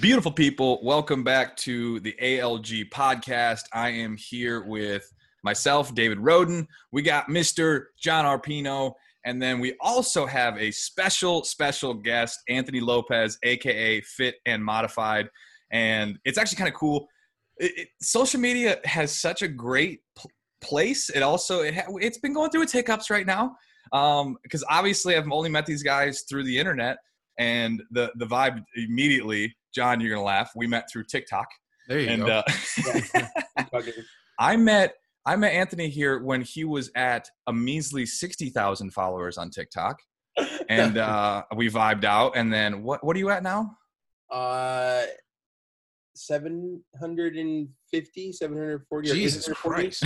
[0.00, 3.62] Beautiful people, welcome back to the ALG podcast.
[3.72, 5.10] I am here with
[5.42, 6.68] myself, David Roden.
[6.92, 7.84] We got Mr.
[7.98, 8.92] John Arpino,
[9.24, 15.30] and then we also have a special, special guest, Anthony Lopez, aka Fit and Modified.
[15.70, 17.08] And it's actually kind of cool.
[17.56, 20.28] It, it, social media has such a great p-
[20.60, 21.08] place.
[21.08, 23.56] It also it ha- it's been going through its hiccups right now
[23.90, 26.98] because um, obviously I've only met these guys through the internet,
[27.38, 30.52] and the the vibe immediately John, you're gonna laugh.
[30.56, 31.46] We met through TikTok.
[31.86, 32.42] There you and, go.
[33.74, 33.78] Uh,
[34.38, 34.94] I met
[35.26, 39.98] I met Anthony here when he was at a measly sixty thousand followers on TikTok,
[40.70, 42.32] and uh, we vibed out.
[42.36, 43.76] And then what what are you at now?
[44.30, 45.02] Uh,
[46.14, 50.04] 750, 740, Jesus or 840, Christ.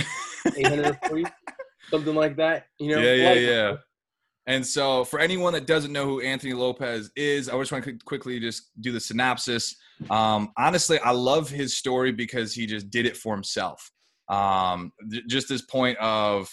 [0.57, 1.23] 840,
[1.89, 2.65] something like that.
[2.77, 3.01] You know?
[3.01, 3.77] yeah, yeah, Like- yeah.
[4.51, 7.97] And so, for anyone that doesn't know who Anthony Lopez is, I just want to
[8.03, 9.77] quickly just do the synopsis.
[10.09, 13.89] Um, honestly, I love his story because he just did it for himself.
[14.27, 16.49] Um, th- just this point of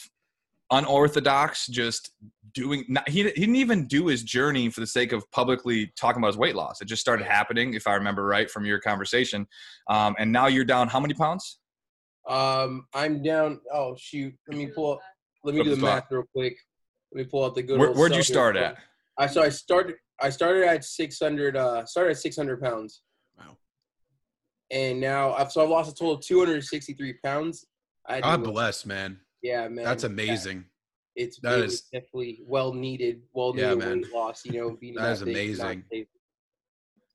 [0.70, 2.12] unorthodox, just
[2.54, 2.84] doing.
[2.88, 6.28] Not, he, he didn't even do his journey for the sake of publicly talking about
[6.28, 6.80] his weight loss.
[6.80, 9.44] It just started happening, if I remember right from your conversation.
[9.90, 11.58] Um, and now you're down how many pounds?
[12.28, 13.60] Um, I'm down.
[13.74, 14.32] Oh shoot!
[14.46, 15.00] Let me pull up.
[15.42, 16.54] Let me do the math real quick.
[17.12, 17.78] Let me pull out the good.
[17.78, 18.34] Where, old where'd you stuff here.
[18.34, 18.76] start at?
[19.18, 19.96] I so I started.
[20.20, 21.56] I started at 600.
[21.56, 23.02] Uh, started at 600 pounds.
[23.38, 23.56] Wow.
[24.70, 27.64] And now I've so I've lost a total of 263 pounds.
[28.06, 29.20] I God lose- bless, man.
[29.42, 29.84] Yeah, man.
[29.84, 30.64] That's Yeah, amazing.
[31.16, 33.22] It's That it is- was definitely well needed.
[33.32, 34.00] Well Yeah, needed man.
[34.02, 34.44] weight loss.
[34.44, 35.84] You know, being That is big- amazing.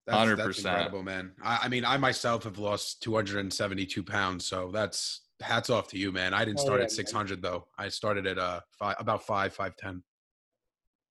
[0.05, 0.37] That's, 100%.
[0.37, 1.31] That's incredible, man.
[1.41, 6.11] I, I mean, I myself have lost 272 pounds, so that's hats off to you,
[6.11, 6.33] man.
[6.33, 6.95] I didn't Oh, start yeah, at man.
[6.95, 7.67] 600 though.
[7.77, 10.03] I started at uh five, about five, five ten.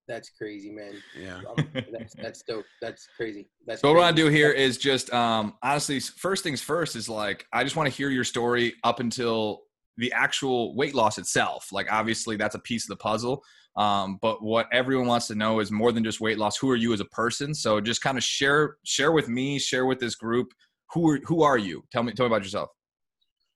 [0.08, 0.94] That's crazy, man.
[1.18, 1.40] Yeah.
[1.92, 2.64] That's that's dope.
[2.80, 3.48] That's crazy.
[3.66, 6.96] That's So what I want to do here is just um, honestly, first things first
[6.96, 9.62] is like I just want to hear your story up until
[9.98, 11.68] the actual weight loss itself.
[11.70, 13.44] Like obviously that's a piece of the puzzle,
[13.76, 16.56] um, but what everyone wants to know is more than just weight loss.
[16.58, 17.54] Who are you as a person?
[17.54, 20.48] So just kind of share share with me, share with this group.
[20.94, 21.84] Who are who are you?
[21.92, 22.70] Tell me tell me about yourself.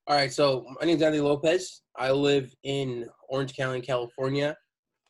[0.08, 1.82] All right, so my name's Anthony Lopez.
[1.96, 4.56] I live in Orange County, California,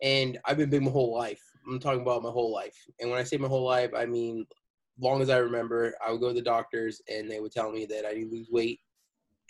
[0.03, 1.43] and I've been big my whole life.
[1.69, 2.75] I'm talking about my whole life.
[2.99, 4.47] And when I say my whole life, I mean
[4.99, 7.85] long as I remember, I would go to the doctors and they would tell me
[7.85, 8.81] that I need to lose weight.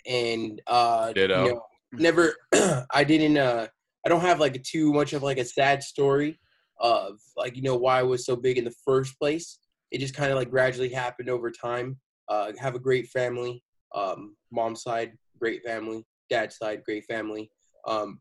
[0.05, 1.45] And uh Ditto.
[1.45, 1.61] you know,
[1.93, 2.35] never
[2.91, 3.67] I didn't uh
[4.05, 6.41] I don't have like too much of like a sad story
[6.81, 9.59] of like you know why I was so big in the first place.
[9.91, 11.97] It just kind of like gradually happened over time.
[12.27, 13.63] Uh have a great family.
[13.95, 16.05] Um mom's side, great family.
[16.29, 17.51] Dad's side, great family.
[17.87, 18.19] Um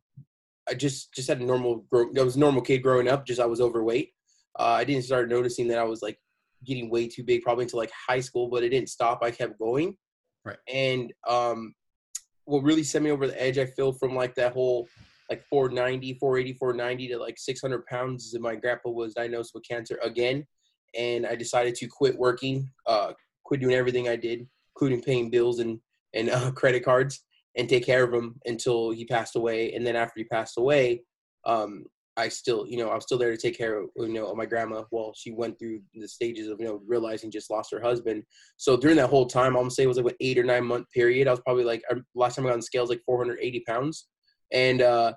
[0.68, 3.40] I just just had a normal grow I was a normal kid growing up, just
[3.40, 4.12] I was overweight.
[4.58, 6.18] Uh, I didn't start noticing that I was like
[6.64, 9.20] getting way too big probably until like high school, but it didn't stop.
[9.22, 9.96] I kept going.
[10.44, 10.58] Right.
[10.72, 11.74] And um
[12.44, 14.88] what really sent me over the edge, I feel from like that whole
[15.28, 18.26] like 490, 480, 490 to like 600 pounds.
[18.26, 20.46] is My grandpa was diagnosed with cancer again,
[20.96, 23.12] and I decided to quit working, uh,
[23.44, 25.80] quit doing everything I did, including paying bills and
[26.16, 27.24] and uh, credit cards,
[27.56, 29.72] and take care of him until he passed away.
[29.72, 31.02] And then after he passed away,
[31.46, 31.84] um,
[32.18, 34.36] I still, you know, I was still there to take care of, you know, of
[34.36, 37.80] my grandma while she went through the stages of, you know, realizing just lost her
[37.80, 38.22] husband.
[38.56, 40.64] So during that whole time, I'm gonna say it was like an eight or nine
[40.64, 41.28] month period.
[41.28, 41.82] I was probably like
[42.14, 44.08] last time I got on the scale like 480 pounds,
[44.50, 45.12] and uh,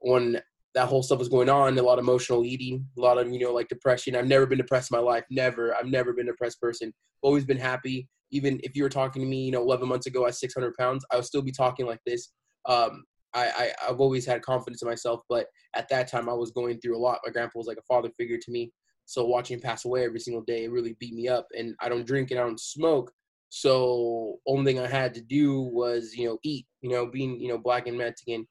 [0.00, 0.40] when
[0.74, 3.38] that whole stuff was going on, a lot of emotional eating, a lot of you
[3.38, 4.14] know like depression.
[4.14, 5.24] I've never been depressed in my life.
[5.30, 5.74] Never.
[5.74, 6.92] I've never been a depressed person.
[7.22, 8.08] Always been happy.
[8.30, 11.04] Even if you were talking to me, you know, 11 months ago at 600 pounds,
[11.10, 12.32] I would still be talking like this.
[12.68, 13.02] Um,
[13.34, 16.80] I, I I've always had confidence in myself, but at that time I was going
[16.80, 17.18] through a lot.
[17.24, 18.72] My grandpa was like a father figure to me.
[19.06, 21.48] So watching him pass away every single day, it really beat me up.
[21.56, 23.10] And I don't drink and I don't smoke.
[23.48, 26.66] So only thing I had to do was, you know, eat.
[26.80, 28.46] You know, being, you know, black and Mexican,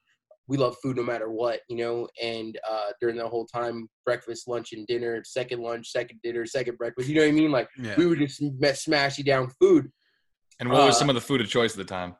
[0.50, 2.08] we love food no matter what, you know.
[2.20, 6.76] And uh, during the whole time, breakfast, lunch, and dinner, second lunch, second dinner, second
[6.76, 7.08] breakfast.
[7.08, 7.52] You know what I mean?
[7.52, 7.94] Like Yeah.
[7.96, 9.90] we would just sm- smash you down food,
[10.58, 12.16] And what was Uh, some of the food of choice at the time?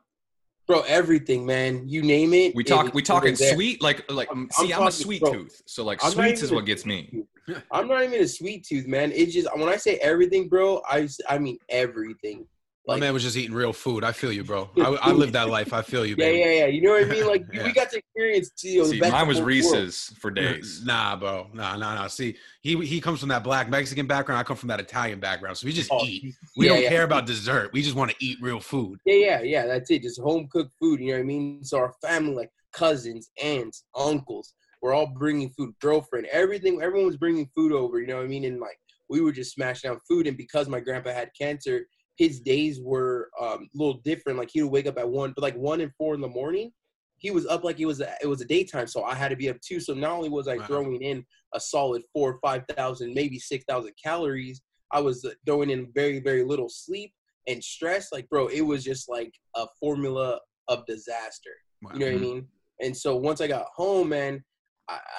[0.65, 0.81] bro.
[0.83, 1.87] Everything, man.
[1.89, 2.55] You name it.
[2.55, 5.21] We talk was- we it talking sweet like like I'm- see I'm I'm, a sweet
[5.21, 5.61] bro, tooth.
[5.65, 7.23] So like I'm sweets is what gets me.
[7.69, 9.11] I'm not even a sweet tooth, man.
[9.11, 10.81] It's just when I say everything, bro.
[10.89, 12.47] I I mean everything.
[12.87, 14.03] My man was just eating real food.
[14.03, 14.69] I feel you, bro.
[14.77, 15.71] I, I lived that life.
[15.71, 16.39] I feel you, yeah, baby.
[16.39, 16.65] yeah, yeah.
[16.65, 17.27] You know what I mean?
[17.27, 17.63] Like Yeah.
[17.63, 19.71] we got to experience, you know, the See, best mine was both worlds.
[19.71, 20.83] Reese's for mm, days.
[20.83, 21.47] Nah, bro.
[21.53, 22.07] Nah, nah, nah.
[22.07, 24.39] See, he he comes from that black Mexican background.
[24.39, 25.57] I come from that Italian background.
[25.57, 26.35] So we just Oh, eat.
[26.57, 26.89] We yeah, don't yeah.
[26.89, 27.71] care about dessert.
[27.71, 28.99] We just want to eat real food.
[29.05, 29.65] Yeah, yeah, yeah.
[29.67, 30.01] That's it.
[30.01, 30.99] Just home cooked food.
[30.99, 31.63] You know what I mean?
[31.63, 35.73] So our family, like cousins, aunts, uncles, we're all bringing food.
[35.79, 36.81] Girlfriend, everything.
[36.81, 37.99] Everyone was bringing food over.
[37.99, 38.45] You know what I mean?
[38.45, 38.77] And like
[39.09, 40.27] we were just smashing down food.
[40.27, 41.85] And because my grandpa had cancer,
[42.17, 44.37] his days were um, a little different.
[44.37, 46.71] Like he would wake up at one, but like one and four in the morning,
[47.17, 48.87] he was up like it was a, it was a daytime.
[48.87, 49.79] So I had to be up too.
[49.79, 50.65] So not only was I Wow.
[50.67, 51.23] throwing in
[51.53, 54.61] a solid four or five thousand, maybe six thousand calories,
[54.91, 57.13] I was uh, throwing in very very little sleep
[57.47, 58.11] and stress.
[58.11, 61.51] Like bro, it was just like a formula of disaster.
[61.81, 61.91] Wow.
[61.93, 62.47] You know what I mean?
[62.81, 64.43] And so once I got home, man,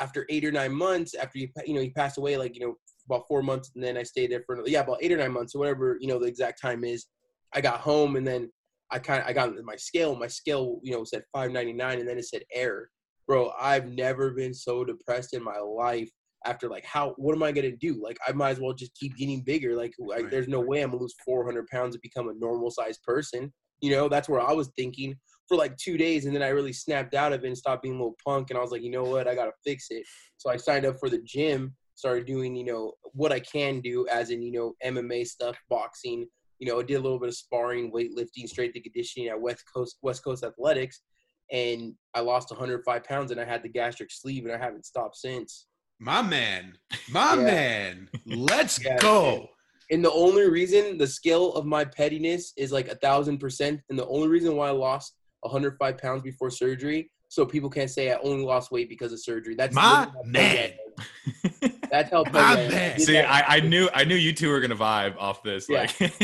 [0.01, 2.75] after eight or nine months, after you you know he passed away, like you know
[3.13, 5.55] about four months, and then I stayed there for yeah about eight or nine months,
[5.55, 7.07] or whatever you know the exact time is.
[7.55, 8.51] I got home, and then
[8.91, 10.15] I kind of I got my scale.
[10.15, 12.91] My scale you know said five ninety nine, and then it said error.
[13.27, 16.11] Bro, I've never been so depressed in my life.
[16.45, 18.03] After like how what am I gonna do?
[18.03, 19.77] Like I might as well just keep getting bigger.
[19.77, 23.01] Like, like there's no way I'm gonna lose 400 pounds to become a normal sized
[23.05, 23.53] person.
[23.81, 25.15] You know that's where I was thinking
[25.47, 27.95] for like two days and then I really snapped out of it and stopped being
[27.95, 30.05] a little punk and I was like, you know what, I gotta fix it.
[30.37, 34.07] So I signed up for the gym, started doing, you know, what I can do
[34.09, 36.27] as in, you know, MMA stuff, boxing,
[36.59, 39.65] you know, I did a little bit of sparring, weightlifting, straight to conditioning at West
[39.73, 41.03] Coast West Coast Athletics.
[41.51, 45.17] And I lost 105 pounds and I had the gastric sleeve and I haven't stopped
[45.17, 45.67] since.
[45.99, 46.79] My man,
[47.11, 47.43] my Yeah.
[47.43, 49.49] man, let's Yeah, go.
[49.91, 53.99] And the only reason the scale of my pettiness is like a thousand percent, and
[53.99, 58.17] the only reason why I lost 105 pounds before surgery, so people can't say I
[58.23, 59.55] only lost weight because of surgery.
[59.55, 60.55] That's My man.
[60.55, 61.73] petty I am.
[61.91, 62.99] That's how My man.
[62.99, 65.67] See, I, I knew I knew you two were gonna vibe off this.
[65.67, 65.81] Yeah.
[65.81, 65.99] Like,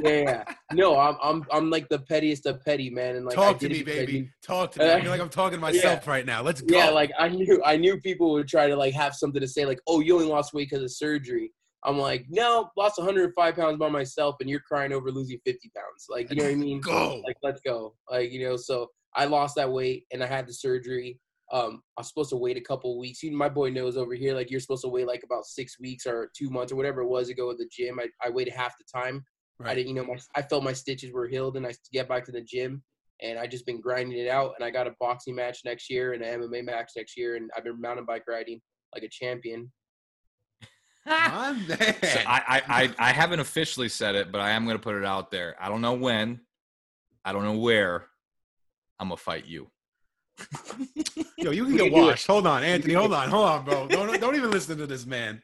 [0.00, 0.44] yeah, yeah.
[0.72, 3.16] No, I'm I'm I'm like the pettiest of petty, man.
[3.16, 4.12] And like I Talk to me, baby.
[4.20, 4.90] knew- Talk to me.
[4.90, 6.40] I feel like I'm talking to myself right now.
[6.40, 6.74] Let's go.
[6.74, 9.66] Yeah, like I knew I knew people would try to like have something to say,
[9.66, 11.52] like, "Oh, you only lost weight because of surgery."
[11.84, 16.06] I'm like, no, lost 105 pounds by myself, and you're crying over losing 50 pounds.
[16.08, 16.80] Like, you know what I mean?
[16.80, 17.20] go.
[17.26, 20.52] like let's go like you know so i lost that weight and i had the
[20.52, 21.18] surgery
[21.52, 24.34] um i was supposed to wait a couple weeks even my boy knows over here
[24.34, 27.08] like you're supposed to wait like about six weeks or two months or whatever it
[27.08, 29.24] was to go to the gym i, I waited half the time
[29.60, 29.74] i right.
[29.74, 32.32] didn't you know my, i felt my stitches were healed and i get back to
[32.32, 32.82] the gym
[33.22, 36.12] and i just been grinding it out and i got a boxing match next year
[36.12, 38.60] and an mma match next year and i've been mountain bike riding
[38.94, 39.70] like a champion
[41.06, 41.78] My man.
[41.78, 45.04] so I, I, I, I haven't officially said it, but I am gonna put it
[45.04, 45.54] out there.
[45.60, 46.40] I don't know when,
[47.24, 48.08] I don't know where.
[48.98, 49.68] I'm gonna fight you.
[51.38, 52.26] Yo, you can We get can washed.
[52.26, 52.94] Hold on, Anthony.
[52.94, 53.28] Hold on.
[53.30, 53.86] Hold on, bro.
[53.90, 55.42] Don't don't even listen to this man.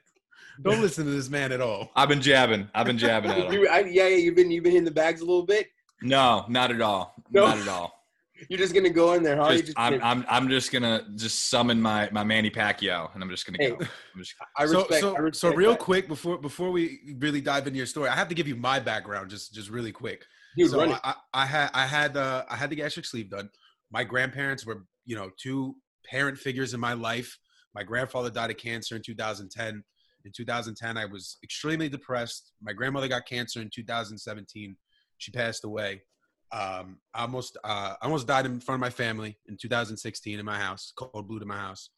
[0.63, 1.91] Don't listen to this man at all.
[1.97, 2.69] I've been jabbing.
[2.75, 3.53] I've been jabbing at him.
[3.53, 5.69] You- I, yeah yeah you've been you've been hitting the bags a little bit
[6.03, 7.15] No, not at all.
[7.31, 7.47] No.
[7.47, 8.02] Not at all.
[8.49, 11.07] You're just gonna go in there huh Just, just I'm, gonna- I'm, I'm just gonna
[11.17, 13.71] just summon my, my Manny Pacquiao, and I'm just gonna Hey.
[13.71, 13.77] go.
[13.81, 15.79] I'm just, I so respect, so I respect so real that.
[15.81, 18.79] quick before before we really dive into your story, I have to give you my
[18.81, 20.25] background just just really quick.
[20.57, 20.99] Dude, so run it.
[21.03, 23.49] I, I had I had uh, I had the gastric sleeve done.
[23.91, 27.39] My grandparents were you know two parent figures in my life.
[27.75, 29.83] My grandfather died of cancer in 2010.
[30.25, 32.53] In 2010, I was extremely depressed.
[32.63, 34.77] My grandmother got cancer in 2017.
[35.19, 36.03] She passed away.
[36.53, 40.45] Um, I almost uh, I almost died in front of my family in 2016 in
[40.45, 41.91] my house, code blue to my house.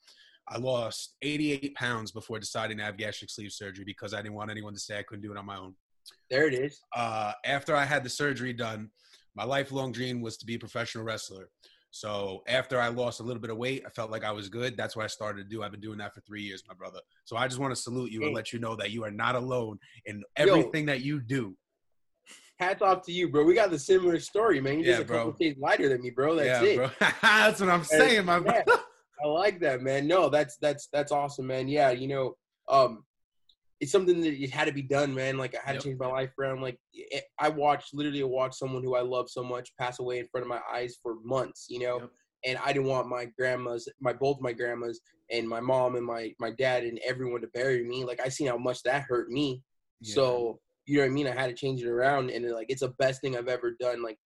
[0.48, 4.50] I lost 88 pounds before deciding to have gastric sleeve surgery because I didn't want
[4.50, 5.74] anyone to say I couldn't do it on my own
[6.30, 6.80] There it is.
[6.94, 8.90] uh, after I had the surgery done,
[9.34, 11.48] my lifelong dream was to be a professional wrestler.
[11.90, 14.76] So after I lost a little bit of weight, I felt like I was good.
[14.76, 15.62] That's what I started to do.
[15.62, 16.98] I've been doing that for three years, my brother.
[17.24, 19.36] So I just want to salute you and let you know that you are not
[19.36, 21.56] alone in everything that you do.
[22.58, 23.44] Hats off to you, bro.
[23.44, 24.74] We got the similar story, man.
[24.74, 25.19] You're Yeah, just a bro.
[25.19, 26.36] couple days lighter than me, bro.
[26.36, 26.76] That's yeah, it.
[26.76, 26.90] bro.
[27.22, 28.62] that's what I'm saying, my yeah.
[29.24, 30.06] I like that, man.
[30.06, 31.67] No, that's that's that's awesome, man.
[31.69, 32.36] Yeah, you know,
[32.69, 33.05] um,
[33.81, 35.36] it's something that it had to be done, man.
[35.36, 35.82] Like I had Yep.
[35.82, 36.60] to change my life around.
[36.62, 40.26] Like it, I watched, literally watched someone who I love so much pass away in
[40.29, 41.67] front of my eyes for months.
[41.69, 42.10] You know, Yep.
[42.46, 45.00] and I didn't want my grandmas, my both my grandmas,
[45.31, 48.05] and my mom and my my dad and everyone to bury me.
[48.05, 49.62] Like I seen how much that hurt me.
[50.00, 50.14] Yeah.
[50.14, 51.26] So you know what I mean.
[51.26, 54.03] I had to change it around, and like it's the best thing I've ever done.
[54.03, 54.19] Like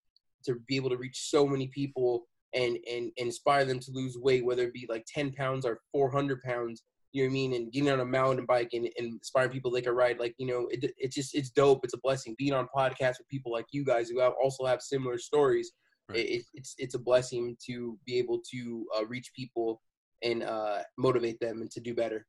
[0.44, 4.44] to be able to reach so many people and and inspire them to lose weight,
[4.44, 6.82] whether it be like ten pounds or four hundred pounds.
[7.12, 7.54] You know what I mean?
[7.54, 10.18] And getting on a mountain bike and, and inspiring people like can ride.
[10.18, 11.80] Like you know, it, it's just it's dope.
[11.84, 14.82] It's a blessing being on podcasts with people like you guys who have also have
[14.82, 15.72] similar stories.
[16.08, 16.18] Right.
[16.18, 19.80] It, it's it's a blessing to be able to uh, reach people
[20.22, 22.26] and uh, motivate them and to do better.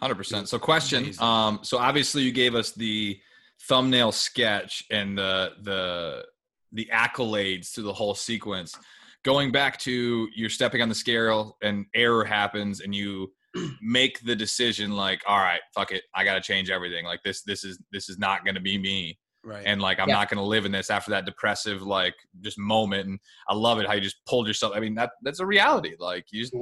[0.00, 0.48] Hundred percent.
[0.48, 1.12] So, question.
[1.18, 3.18] Um, so obviously you gave us the
[3.62, 6.24] thumbnail sketch and the the
[6.72, 8.74] the accolades to the whole sequence.
[9.24, 13.32] Going back to you're stepping on the scale and error happens and you
[13.82, 17.04] make the decision like, all right, fuck it, I got to change everything.
[17.04, 19.64] Like this, this is this is not going to be me, right.
[19.66, 20.16] and like I'm Yeah.
[20.16, 23.08] not going to live in this after that depressive like just moment.
[23.08, 24.74] And I love it how you just pulled yourself.
[24.76, 25.94] I mean that that's a reality.
[25.98, 26.54] Like you just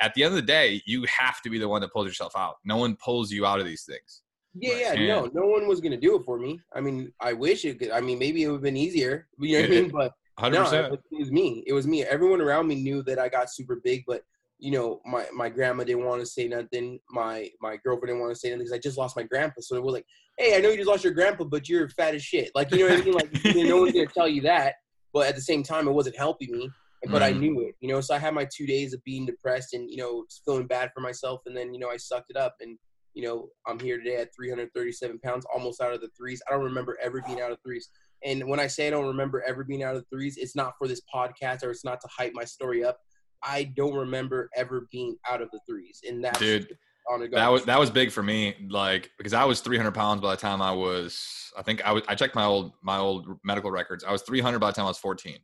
[0.00, 2.32] at the end of the day, you have to be the one that pulls yourself
[2.36, 2.56] out.
[2.64, 4.22] No one pulls you out of these things.
[4.54, 6.58] Yeah, yeah, And- no, no one was gonna do it for me.
[6.74, 7.90] I mean, I wish it could.
[7.90, 9.28] I mean, maybe it would have been easier.
[9.38, 9.90] You know what I It- mean?
[9.92, 10.94] But Hundred no, percent.
[11.12, 11.62] it was me.
[11.66, 12.02] It was me.
[12.04, 14.22] Everyone around me knew that I got super big, but
[14.58, 16.98] you know, my my grandma didn't want to say nothing.
[17.10, 19.60] My my girlfriend didn't want to say nothing because I just lost my grandpa.
[19.60, 20.06] So they were like,
[20.38, 22.78] "Hey, I know you just lost your grandpa, but you're fat as shit." Like, you
[22.80, 23.14] know what I mean?
[23.14, 24.74] Like, no one's gonna tell you that.
[25.12, 26.70] But at the same time, it wasn't helping me.
[27.10, 27.40] But I Mhm.
[27.40, 28.00] knew it, you know.
[28.02, 31.00] So I had my two days of being depressed and you know feeling bad for
[31.00, 32.78] myself, and then you know I sucked it up, and
[33.20, 36.40] you know I'm here today at 337 pounds, almost out of the threes.
[36.48, 37.90] I don't remember ever being out of threes.
[38.24, 40.74] And when I say I don't remember ever being out of the threes, it's not
[40.78, 42.98] for this podcast or it's not to hype my story up.
[43.42, 46.76] I don't remember ever being out of the threes, and that's Dude,
[47.10, 48.56] on a that was that was big for me.
[48.70, 51.52] Like because I was 300 pounds by the time I was.
[51.58, 52.02] I think I was.
[52.08, 54.02] I checked my old my old medical records.
[54.02, 55.36] I was 300 by the time I was 14.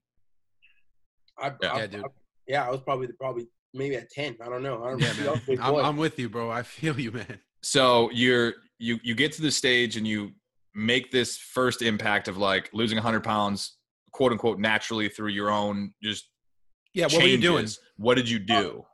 [1.39, 1.73] I, Yeah.
[1.73, 2.05] I, Yeah, dude.
[2.05, 2.09] I-
[2.49, 4.37] yeah, I was probably probably maybe at 10.
[4.41, 4.85] I don't know.
[4.85, 5.59] I don't Yeah, I was a man.
[5.63, 5.75] I'm.
[5.77, 6.51] I'm with you, bro.
[6.51, 7.41] I feel you, man.
[7.67, 10.31] So you're you you get to the stage and you
[10.73, 13.79] make this first impact of like losing 100 pounds,
[14.13, 16.31] quote unquote, naturally through your own just
[16.95, 17.67] Yeah, what were you doing?
[17.97, 18.85] What did you do?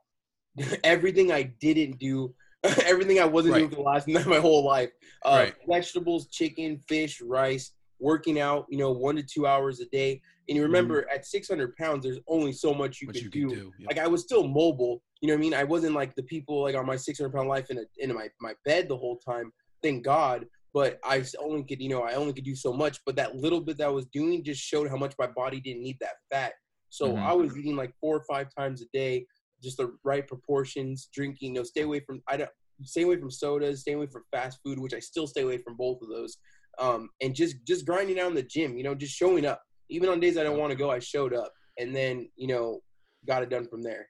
[0.85, 2.35] everything I didn't do,
[2.87, 3.71] everything I wasn't doing Right.
[3.71, 4.91] for the last my whole life.
[5.23, 5.55] Uh, Right.
[5.69, 7.73] Vegetables, chicken, fish, rice,
[8.03, 8.67] working out.
[8.69, 10.21] You know, one to two hours a day.
[10.49, 13.49] And you remember, at 600 pounds, there's only so much you could you do.
[13.49, 13.73] do.
[13.79, 13.87] Yeah.
[13.87, 15.01] Like I was still mobile.
[15.21, 15.55] You know what I mean?
[15.55, 18.29] I wasn't like the people like on my 600 pound life in a, in my
[18.41, 19.53] my bed the whole time.
[19.83, 20.47] Thank God.
[20.75, 22.99] But I only could, you know, I only could do so much.
[23.07, 25.83] But that little bit that I was doing just showed how much my body didn't
[25.83, 26.55] need that fat.
[26.89, 27.23] So Mhm.
[27.23, 29.27] I was eating like four or five times a day,
[29.63, 31.55] just the right proportions, drinking.
[31.55, 32.51] You know, stay away from I don't
[32.85, 35.77] stay away from sodas, stay away from fast food, which I still stay away from
[35.77, 36.37] both of those.
[36.79, 38.77] Um, and just just grinding out in the gym.
[38.77, 39.63] You know, just showing up.
[39.91, 42.81] Even on days I don't want to go, I showed up, and then you know,
[43.27, 44.09] got it done from there.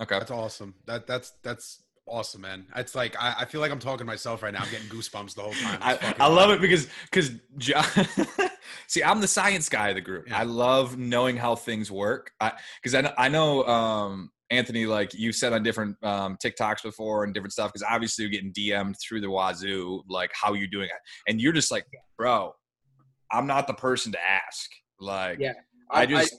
[0.00, 0.18] Okay.
[0.18, 0.74] That's awesome.
[0.86, 2.66] That that's that's awesome, man.
[2.76, 4.62] It's like I, I feel like I'm talking to myself right now.
[4.62, 5.78] I'm getting goosebumps the whole time.
[5.82, 6.52] I, I love wild.
[6.52, 7.84] it because because John,
[8.86, 10.28] see I'm the science guy of the group.
[10.28, 10.38] Yeah.
[10.38, 12.32] I love knowing how things work.
[12.40, 16.82] I because I, know- I know um, Anthony like you said on different um, TikToks
[16.82, 20.66] before and different stuff because obviously you're getting DM'd through the wazoo like how you
[20.68, 21.84] doing it and you're just like
[22.18, 22.52] bro
[23.32, 25.52] I'm not the person to ask like Yeah.
[25.90, 26.36] I just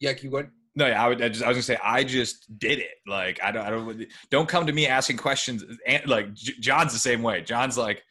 [0.00, 0.50] yeah, keep going.
[0.76, 3.38] no yeah I would I just I was gonna say I just did it like
[3.42, 6.98] I don't I don't don't come to me asking questions and like J- John's the
[6.98, 8.02] same way John's like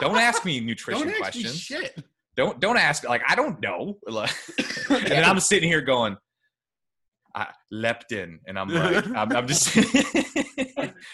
[0.00, 2.04] don't ask me nutrition Don't ask me questions shit.
[2.36, 3.98] don't don't ask like I don't know.
[4.06, 4.30] Like,
[4.90, 6.16] and then I'm sitting here going,
[7.34, 9.76] I, leptin, and I'm like, I'm, I'm just.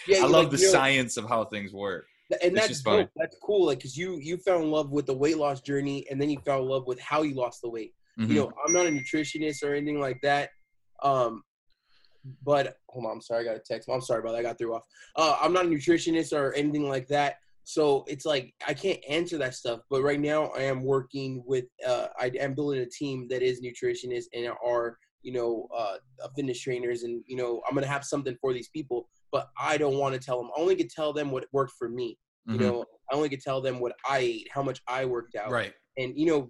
[0.07, 2.07] Yeah, I love like, the science of how things work.
[2.41, 3.09] and it's that's dope.
[3.15, 3.67] That's cool.
[3.67, 6.39] Like, cause you you fell in love with the weight loss journey, and then you
[6.45, 7.93] fell in love with how you lost the weight.
[8.19, 8.29] Mhm.
[8.29, 10.49] You know, I'm not a nutritionist or anything like that.
[11.03, 11.43] Um,
[12.43, 13.89] but hold on, I'm sorry, I got a text.
[13.89, 14.39] I'm sorry about that.
[14.39, 14.83] I got threw off.
[15.15, 17.35] Uh, I'm not a nutritionist or anything like that.
[17.63, 19.81] So it's like I can't answer that stuff.
[19.89, 21.65] But right now, I am working with.
[21.85, 25.97] Uh, I am building a team that is nutritionists and are you know uh,
[26.35, 29.09] fitness trainers, and you know I'm gonna have something for these people.
[29.31, 30.49] But I don't want to tell them.
[30.55, 32.17] I only could tell them what worked for me.
[32.45, 32.61] You Mhm.
[32.61, 35.73] know, I only could tell them what I ate, how much I worked out Right.
[35.97, 36.41] and you know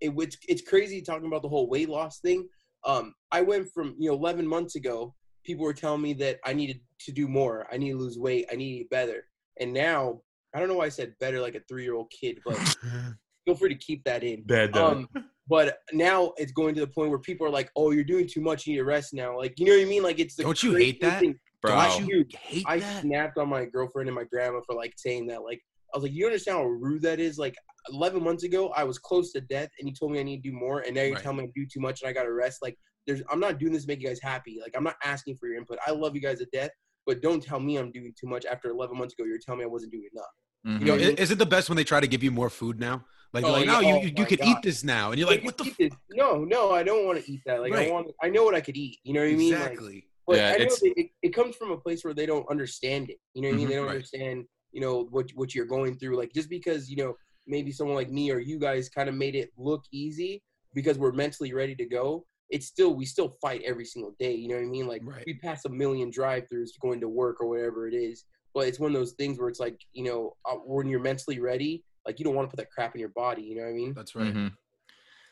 [0.00, 2.48] it, it's it's crazy talking about the whole weight loss thing
[2.84, 5.14] um i went from you know 11 months ago
[5.44, 8.46] people were telling me that i needed to do more i need to lose weight
[8.50, 9.24] i need to eat better
[9.60, 10.20] and now
[10.54, 12.58] i don't know why i said better like a three-year-old kid but
[13.44, 15.08] feel free to keep that in Bad um
[15.48, 18.40] but now it's going to the point where people are like oh you're doing too
[18.40, 20.42] much you need to rest now like you know what i mean like it's the
[20.42, 21.20] Don't you hate that?
[21.20, 21.34] thing.
[21.60, 21.72] bro.
[21.76, 23.02] Don't you Dude, hate I that?
[23.02, 25.42] snapped on my girlfriend and my grandma for like saying that.
[25.42, 25.60] Like,
[25.92, 27.38] I was like, you understand how rude that is?
[27.38, 27.54] Like,
[27.90, 30.50] 11 months ago, I was close to death, and you told me I need to
[30.50, 31.22] do more, and now you're Right.
[31.22, 32.58] telling me I do too much and I got to rest.
[32.62, 34.58] Like, there's, I'm not doing this to make you guys happy.
[34.62, 35.78] Like, I'm not asking for your input.
[35.86, 36.70] I love you guys to death,
[37.06, 38.44] but don't tell me I'm doing too much.
[38.46, 40.26] After 11 months ago, you're telling me I wasn't doing enough.
[40.66, 40.80] Mhm.
[40.80, 43.04] You know, is it the best when they try to give you more food now?
[43.34, 44.48] Like, Oh, you're like, no, you Oh, you, you my could God.
[44.48, 45.64] eat this now, and you're like, what the?
[45.64, 45.92] Eat this.
[46.12, 47.60] No, no, I don't want to eat that.
[47.60, 47.88] Like, Right.
[47.88, 48.98] I want, I know what I could eat.
[49.02, 49.52] You know what I mean?
[49.52, 50.06] Like, exactly.
[50.26, 52.48] But Yeah, I know it's- that it, it comes from a place where they don't
[52.48, 53.18] understand it.
[53.34, 53.66] You know what I mean?
[53.66, 53.68] Mhm.
[53.70, 53.90] They don't Right.
[53.96, 56.16] understand, you know, what what you're going through.
[56.16, 57.14] Like just because, you know,
[57.46, 60.40] maybe someone like me or you guys kind of made it look easy
[60.72, 62.24] because we're mentally ready to go.
[62.50, 64.32] It's still we still fight every single day.
[64.34, 64.86] You know what I mean?
[64.86, 65.24] Like Right.
[65.26, 68.24] we pass a million drive-throughs going to work or whatever it is.
[68.54, 71.40] But it's one of those things where it's like, you know, uh, when you're mentally
[71.40, 73.42] ready, like you don't want to put that crap in your body.
[73.42, 73.94] You know what I mean?
[73.94, 74.32] That's right.
[74.34, 74.52] Mhm.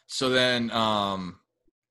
[0.06, 1.38] So then, um,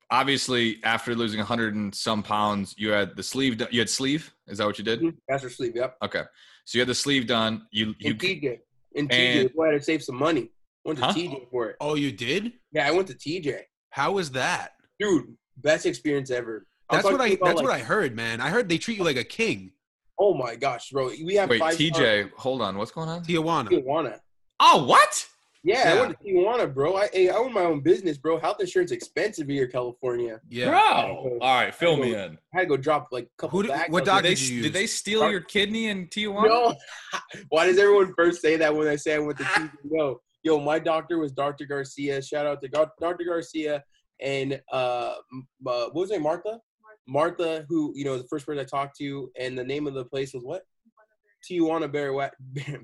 [0.09, 3.57] obviously, after losing 100 and some pounds, you had the sleeve.
[3.57, 4.33] do- You had sleeve.
[4.47, 5.01] Is that what you did?
[5.29, 5.73] Master sleep.
[5.75, 5.97] Yep.
[6.03, 6.23] Okay.
[6.65, 7.67] So you had the sleeve done.
[7.71, 8.59] You you In TJ.
[8.95, 9.53] And- TJ.
[9.55, 10.49] Boy, I had to save some money.
[10.83, 11.13] Went to Huh?
[11.13, 11.75] TJ for it.
[11.79, 12.53] Oh, you did?
[12.71, 13.61] Yeah, I went to TJ.
[13.91, 14.73] How was that?
[14.99, 16.67] dude, best experience ever.
[16.89, 17.29] I'm That's what I.
[17.29, 18.39] That's like- what I heard, man.
[18.39, 19.71] I heard they treat you like a king.
[20.19, 21.07] Oh my gosh, bro.
[21.07, 22.77] We have Wait, five TJ, hold on.
[22.77, 23.23] What's going on?
[23.25, 23.69] Tijuana.
[23.69, 24.19] Tijuana.
[24.63, 25.27] Oh, what?
[25.63, 26.01] Yeah, I Yeah.
[26.01, 26.95] went to Tijuana, bro.
[26.95, 28.39] I hey, I own my own business, bro.
[28.39, 30.39] Health insurance expensive here, in California.
[30.49, 30.69] Yeah.
[30.69, 31.37] Bro.
[31.41, 32.37] All right, fill me in.
[32.53, 33.89] I had to go drop like a couple Who did- bags.
[33.91, 34.31] what out dog there.
[34.33, 36.47] Did they, did you did they steal your kidney in Tijuana?
[36.47, 36.75] No.
[37.49, 39.71] Why does everyone first say that when I say I went to TJ?
[39.83, 40.19] No.
[40.43, 41.65] Yo, my doctor was Dr.
[41.65, 42.19] Garcia.
[42.23, 43.23] Shout out to Dr.
[43.23, 43.83] Garcia
[44.19, 45.15] and uh, uh
[45.61, 46.21] what was it.
[46.21, 46.59] Martha?
[47.07, 50.05] Martha, who you know the first person I talked to, and the name of the
[50.05, 50.63] place was what?
[51.47, 52.29] Tijuana Bari-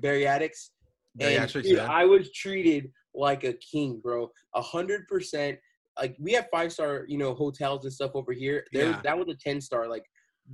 [1.20, 1.86] And Bariatrics, dude, yeah.
[1.90, 4.30] I was treated like a king, bro.
[4.54, 5.58] A hundred percent.
[5.98, 8.64] Like we have five star, you know, hotels and stuff over here.
[8.72, 9.00] There, Yeah.
[9.04, 9.88] that was a ten star.
[9.88, 10.04] Like,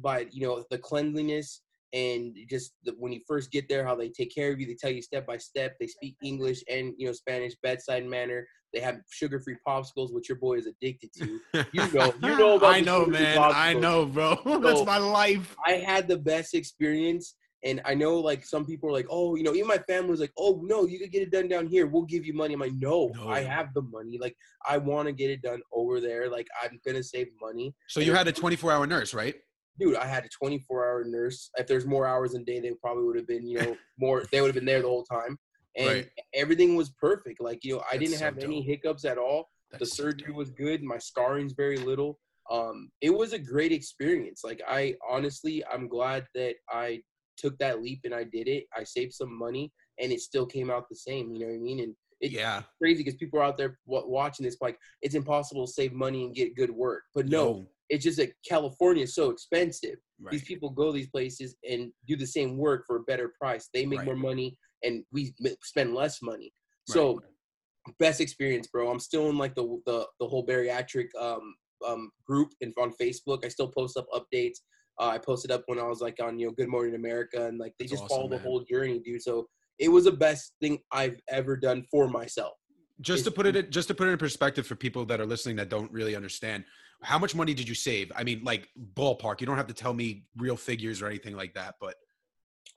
[0.00, 1.61] but you know the cleanliness
[1.92, 4.66] and just the, when you first get there, how they take care of you.
[4.66, 5.76] They tell you step by step.
[5.78, 8.46] They speak English and you know Spanish, bedside manner.
[8.73, 11.40] They have sugar free popsicles, which your boy is addicted to.
[11.73, 13.38] You know, you know about I know, man.
[13.38, 14.34] I know, bro.
[14.62, 15.54] That's So- my life.
[15.64, 17.37] I had the best experience.
[17.64, 20.21] And I know like some people are like, oh, you know, even my family was
[20.21, 21.87] like, oh no, you could get it done down here.
[21.87, 22.54] We'll give you money.
[22.54, 23.28] I'm like, no, No.
[23.28, 24.18] I have the money.
[24.21, 24.37] Like
[24.68, 26.30] I want to get it done over there.
[26.30, 27.75] Like I'm gonna save money.
[27.88, 29.35] So you had a 24 hour nurse, right?
[29.80, 31.50] Dude, I had a 24 hour nurse.
[31.56, 34.25] If there's more hours in a day, they probably would have been, you know, more.
[34.30, 35.38] They would have been there the whole time,
[35.76, 36.09] and Right.
[36.35, 37.40] everything was perfect.
[37.40, 40.04] Like you know, I That's didn't so have any hiccups at all the That's so
[40.04, 40.37] surgery dope.
[40.37, 42.18] was good my scarring's very little
[42.50, 47.00] um it was a great experience like i honestly i'm glad that i
[47.36, 50.70] took that leap and i did it i saved some money and it still came
[50.70, 52.62] out the same you know what i mean and it's Yeah.
[52.80, 56.34] crazy because people are out there watching this like it's impossible to save money and
[56.34, 60.30] get good work but no it's just that california is so expensive Right.
[60.30, 63.84] these people go these places and do the same work for a better price they
[63.84, 64.06] make Right.
[64.06, 66.52] more money and we spend less money
[66.86, 67.20] so
[67.98, 68.90] best experience, bro.
[68.90, 71.54] I'm still in like the the, the whole bariatric um,
[71.86, 73.44] um, group and on Facebook.
[73.44, 74.58] I still post up updates.
[75.00, 77.58] Uh, I posted up when I was like on you know Good Morning America and
[77.58, 79.22] like they That's just awesome, follow the whole journey, dude.
[79.22, 79.46] So
[79.78, 82.52] it was the best thing I've ever done for myself.
[83.00, 85.26] just to put it in, just to put it in perspective for people that are
[85.26, 86.64] listening that don't really understand
[87.02, 89.92] how much money did you save i mean like ballpark you don't have to tell
[89.92, 91.96] me real figures or anything like that but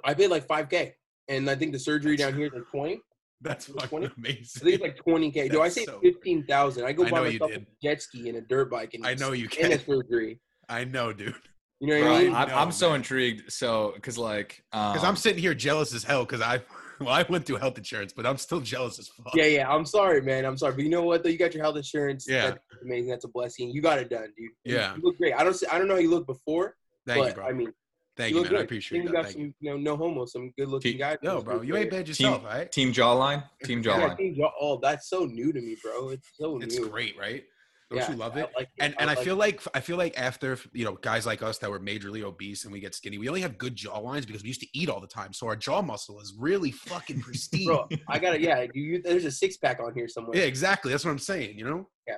[0.03, 0.93] I paid like 5k,
[1.27, 2.99] and I think the surgery down here is like 20.
[3.41, 4.05] that's fucking 20?
[4.05, 5.51] I amazing think it's like 20k.
[5.51, 6.83] Do I say so- 15,000?
[6.83, 9.31] I go buy you myself a jet ski and a dirt bike and i know
[9.31, 9.71] you can.
[9.71, 10.39] And a surgery.
[10.69, 11.35] i know dude
[11.79, 12.33] You know what Bro, I mean?
[12.35, 13.51] I'm, No, I'm so intrigued.
[13.51, 16.59] So, because like, um, because i'm sitting here jealous as hell because i
[16.99, 19.69] well i went through health insurance but i'm still jealous as fuck Yeah, yeah.
[19.71, 20.45] I'm sorry, man.
[20.45, 21.23] I'm sorry, but you know what?
[21.23, 22.25] Though you got your health insurance.
[22.27, 22.47] Yeah.
[22.51, 23.09] that's amazing.
[23.09, 23.69] That's a blessing.
[23.69, 24.49] You got it done, dude.
[24.65, 24.95] Yeah.
[24.95, 25.33] you look great.
[25.35, 25.53] I don't.
[25.53, 27.71] See, I don't know how you look before, thank but you bro I mean,
[28.17, 29.69] thank you you look man i appreciate think that you got thank some, you you
[29.71, 31.17] know, no homo, some good looking Keep- guys.
[31.21, 34.17] yo bro you ain't bad yourself all right team jawline, team Yeah, jawline.
[34.17, 36.09] team jaw- oh, that's so new to me, bro.
[36.09, 36.89] It's so it's new.
[36.89, 37.43] great right
[37.89, 39.39] don't Yeah, you love I it like and and I like feel it.
[39.39, 42.73] like I feel like after you know guys like us that were majorly obese and
[42.73, 44.99] we get skinny, we only have good jaw lines because we used to eat all
[44.99, 47.65] the time, so our jaw muscle is really fucking pristine.
[47.67, 48.41] bro, I gotta.
[48.41, 50.37] Yeah, you, you, there's a six pack on here somewhere.
[50.37, 50.91] yeah, exactly.
[50.91, 51.57] That's what I'm saying.
[51.57, 52.15] You know, Yeah.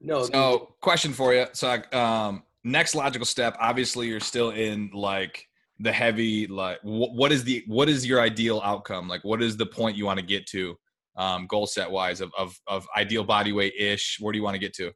[0.00, 1.46] No, dude, question for you.
[1.54, 3.56] So, like, um, next logical step.
[3.58, 5.44] Obviously, you're still in like
[5.80, 6.46] the heavy.
[6.46, 9.08] Like, wh- what is the what is your ideal outcome?
[9.08, 10.76] Like, what is the point you want to get to,
[11.18, 14.16] um, goal set wise of of of ideal body weight ish?
[14.20, 14.92] Where do you want to get to?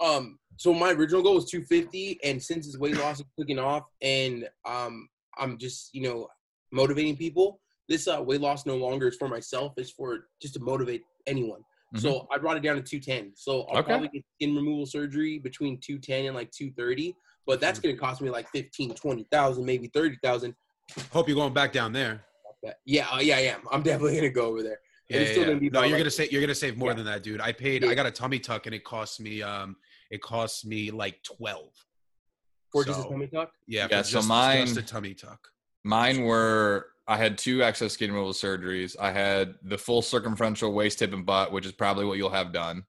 [0.00, 3.82] um so my original goal was 250 and since his weight loss is clicking off
[4.00, 6.28] and um i'm just you know
[6.70, 10.60] motivating people this uh, weight loss no longer is for myself it's for just to
[10.60, 11.62] motivate anyone
[11.96, 13.90] so i brought it down to 210 so i'll Okay.
[13.90, 17.12] probably get skin removal surgery between 210 and like 230
[17.44, 20.54] but that's going to cost me like 15 20000 maybe 30000
[21.12, 22.24] hope you're going back down there.
[22.86, 25.38] yeah uh, yeah i am i'm definitely going to go over there Yeah, yeah, still
[25.42, 25.48] yeah.
[25.54, 26.94] gonna no, you're like- gonna say you're gonna save more Yeah.
[26.96, 27.40] than that, dude.
[27.40, 27.82] I paid.
[27.82, 27.90] Yeah.
[27.90, 29.76] I got a tummy tuck and it cost me um
[30.10, 31.72] it cost me like twelve.
[32.70, 35.48] for just a tummy tuck Yeah, Yeah, so just, mine- just a tummy tuck.
[35.84, 38.94] Mine were I had two excess skin removal surgeries.
[39.00, 42.52] I had the full circumferential waist, hip, and butt, which is probably what you'll have
[42.52, 42.82] done.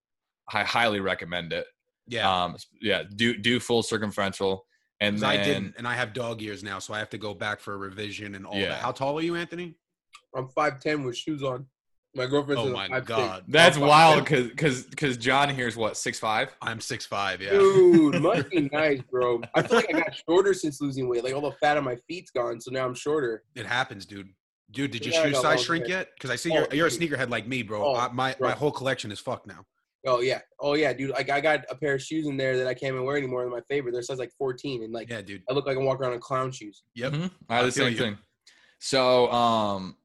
[0.54, 1.66] I highly recommend it.
[2.08, 4.66] Yeah, Um, yeah, do do full circumferential,
[5.00, 7.34] And then I didn't, and I have dog ears now, so I have to go
[7.34, 8.70] back for a revision and all Yeah.
[8.70, 8.82] that.
[8.82, 9.76] How tall are you, Anthony?
[10.36, 11.66] i'm 510 with shoes on
[12.16, 13.06] my girlfriend's Oh my 5'6".
[13.06, 13.44] God.
[13.48, 16.56] That's I'm wild because because because John here's what six five.
[16.62, 17.42] I'm six five.
[17.42, 17.52] Yeah.
[17.52, 19.42] Dude, must be nice, bro.
[19.56, 21.24] I feel like I got shorter since losing weight.
[21.24, 23.44] Like all the fat on my feet's gone, so now I'm shorter.
[23.56, 24.28] It happens, dude.
[24.72, 25.98] Dude, did your Yeah, I shoe size shrink hair.
[26.00, 26.10] yet?
[26.16, 27.12] Because I see Oh, you're you're a dude.
[27.12, 27.84] sneakerhead like me, bro.
[27.86, 28.50] Oh, I, my bro.
[28.50, 29.66] my whole collection is fucked now.
[30.08, 31.10] Oh yeah, oh yeah, dude.
[31.12, 33.42] Like I got a pair of shoes in there that I can't even wear anymore.
[33.44, 33.92] They're my favorite.
[33.92, 35.44] They're size like 14, and like Yeah, dude.
[35.50, 36.84] I look like I'm walking around in clown shoes.
[36.96, 37.14] Yep.
[37.14, 37.32] Mhm.
[37.50, 38.00] I had I the feel same you.
[38.00, 38.18] thing.
[38.80, 39.96] So um,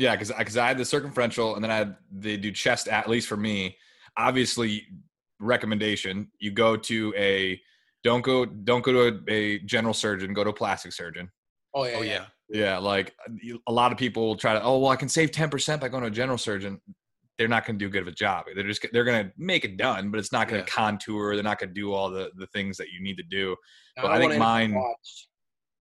[0.00, 3.08] yeah, because because I had the circumferential, and then I had they do chest at
[3.08, 3.76] least for me.
[4.16, 4.86] Obviously,
[5.40, 7.60] recommendation: you go to a
[8.02, 11.30] don't go don't go to a, a general surgeon, go to a plastic surgeon.
[11.74, 11.96] Oh yeah.
[11.98, 12.24] Oh yeah.
[12.52, 13.14] Yeah, like
[13.68, 16.02] a lot of people will try to, oh, well, I can save 10% by going
[16.02, 16.80] to a general surgeon.
[17.38, 18.46] They're not going to do good of a job.
[18.52, 20.64] They're just, they're going to make it done, but it's not going Yeah.
[20.64, 21.36] to contour.
[21.36, 23.54] They're not going to do all the, the things that you need to do.
[23.96, 25.28] I But don't I think wanna end up mine- botched.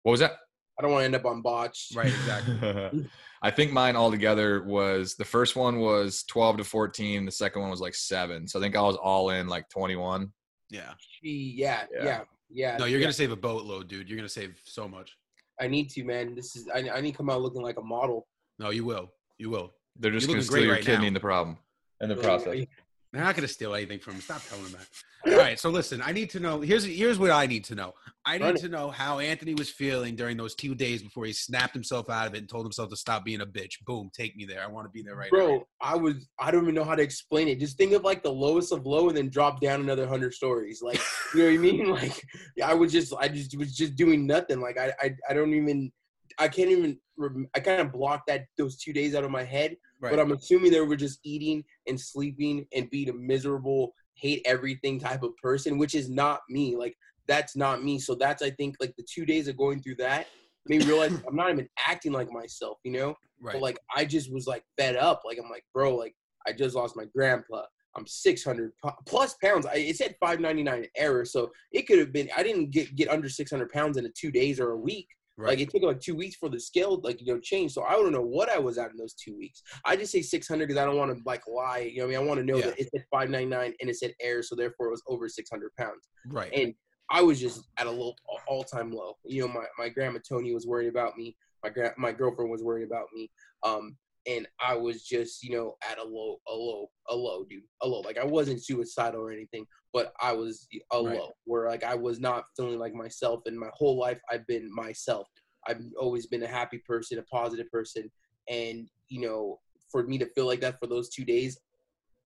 [0.03, 0.33] What was that?
[0.79, 1.89] I don't want to end up on botch.
[1.97, 2.09] Right.
[2.09, 3.07] Exactly.
[3.43, 7.25] I think mine altogether was the first one was 12 to 14.
[7.25, 8.47] The second one was like seven.
[8.49, 10.33] So I think I was all in like 21.
[10.71, 10.93] yeah.
[11.23, 12.05] Gee, Yeah, Yeah.
[12.05, 12.21] yeah,
[12.51, 12.77] yeah.
[12.79, 13.05] No, you're yeah.
[13.05, 14.09] gonna save a boatload, dude.
[14.09, 15.17] You're gonna save so much.
[15.61, 16.35] I need to, man.
[16.35, 16.69] This is.
[16.73, 18.27] I, I need to come out looking like a model.
[18.59, 19.11] No, you will.
[19.39, 19.73] You will.
[19.99, 21.09] They're just You're going to steal your right kidney now.
[21.09, 21.59] in the problem,
[22.01, 22.65] in the process.
[23.13, 24.21] They're not gonna steal anything from him.
[24.21, 25.33] Stop telling him that.
[25.33, 25.59] All right.
[25.59, 26.61] So listen, I need to know.
[26.61, 27.95] Here's here's what I need to know.
[28.27, 28.59] I need it.
[28.59, 32.27] to know how Anthony was feeling during those two days before he snapped himself out
[32.27, 33.83] of it and told himself to stop being a bitch.
[33.87, 34.63] Boom, take me there.
[34.63, 35.39] I want to be there right now.
[35.39, 36.29] Bro, I was.
[36.39, 37.59] I don't even know how to explain it.
[37.59, 40.83] Just think of like the lowest of low, and then drop down another hundred stories.
[40.83, 41.01] Like,
[41.35, 41.91] you know what I mean?
[41.91, 42.23] Like,
[42.63, 43.15] I was just.
[43.19, 44.61] I just was just doing nothing.
[44.61, 44.93] Like, I.
[45.01, 45.91] I, I don't even.
[46.39, 46.99] I can't even.
[47.17, 49.77] rem- I kind of blocked that those two days out of my head.
[50.01, 50.11] Right.
[50.11, 54.99] But I'm assuming they were just eating and sleeping and being a miserable, hate everything
[55.01, 56.77] type of person, which is not me.
[56.77, 57.99] Like that's not me.
[57.99, 60.29] So that's I think like the two days of going through that
[60.67, 63.15] made me realize I'm not even acting like myself, you know?
[63.41, 63.55] right.
[63.55, 65.23] But like I just was like fed up.
[65.25, 66.15] Like I'm like, bro, like
[66.47, 67.63] I just lost my grandpa.
[67.97, 68.73] I'm 600
[69.07, 69.67] plus pounds.
[69.67, 72.29] I, it said 599 error, so it could have been.
[72.37, 75.09] I didn't get get under 600 pounds in a two days or a week.
[75.39, 75.49] Right.
[75.51, 77.73] Like it took like two weeks for the scale like you know change.
[77.73, 79.63] So I don't know what I was at in those two weeks.
[79.87, 81.91] I just say 600 because I don't want to like lie.
[81.91, 82.17] You know I mean?
[82.19, 82.67] I want to know Yeah.
[82.67, 86.09] that it said 599 and it said air, so therefore it was over 600 pounds.
[86.27, 86.53] right.
[86.53, 86.75] And
[87.11, 88.13] I was just at a low
[88.49, 89.15] all time low.
[89.25, 91.37] You know, my my grandma Tony was worried about me.
[91.63, 93.31] My grand my girlfriend was worried about me.
[93.63, 93.97] Um,
[94.29, 97.89] and I was just you know at a low a low a low dude a
[97.89, 98.01] low.
[98.01, 101.17] Like I wasn't suicidal or anything, but I was a Right.
[101.17, 103.41] low where like I was not feeling like myself.
[103.47, 105.27] And my whole life I've been myself.
[105.67, 108.11] I've always been a happy person, a positive person,
[108.49, 109.59] and you know,
[109.91, 111.59] for me to feel like that for those two days,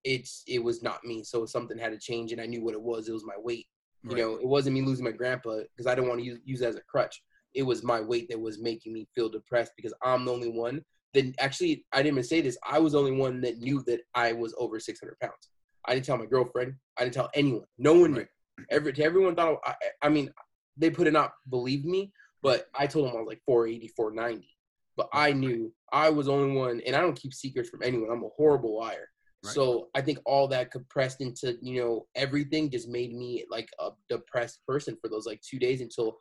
[0.04, 1.22] it's it was not me.
[1.24, 3.08] So something had to change, and I knew what it was.
[3.08, 3.66] It was my weight.
[4.04, 6.60] You know, it wasn't me losing my grandpa because I didn't want to use, use
[6.60, 7.22] it as a crutch.
[7.54, 10.82] It was my weight that was making me feel depressed because I'm the only one
[11.14, 12.58] that actually I didn't even say this.
[12.68, 15.50] I was the only one that knew that I was over 600 pounds.
[15.84, 16.74] I didn't tell my girlfriend.
[16.98, 17.64] I didn't tell anyone.
[17.78, 18.26] No one Right.
[18.58, 18.64] knew.
[18.70, 19.58] Every everyone thought.
[19.64, 20.30] I, I mean,
[20.76, 24.48] they put it not believe me, but I told them I was like 480, 490.
[24.96, 28.10] But I knew I was the only one, and I don't keep secrets from anyone.
[28.10, 29.08] I'm a horrible liar.
[29.42, 29.54] Right.
[29.54, 33.90] So I think all that compressed into you know everything just made me like a
[34.08, 36.18] depressed person for those like two days until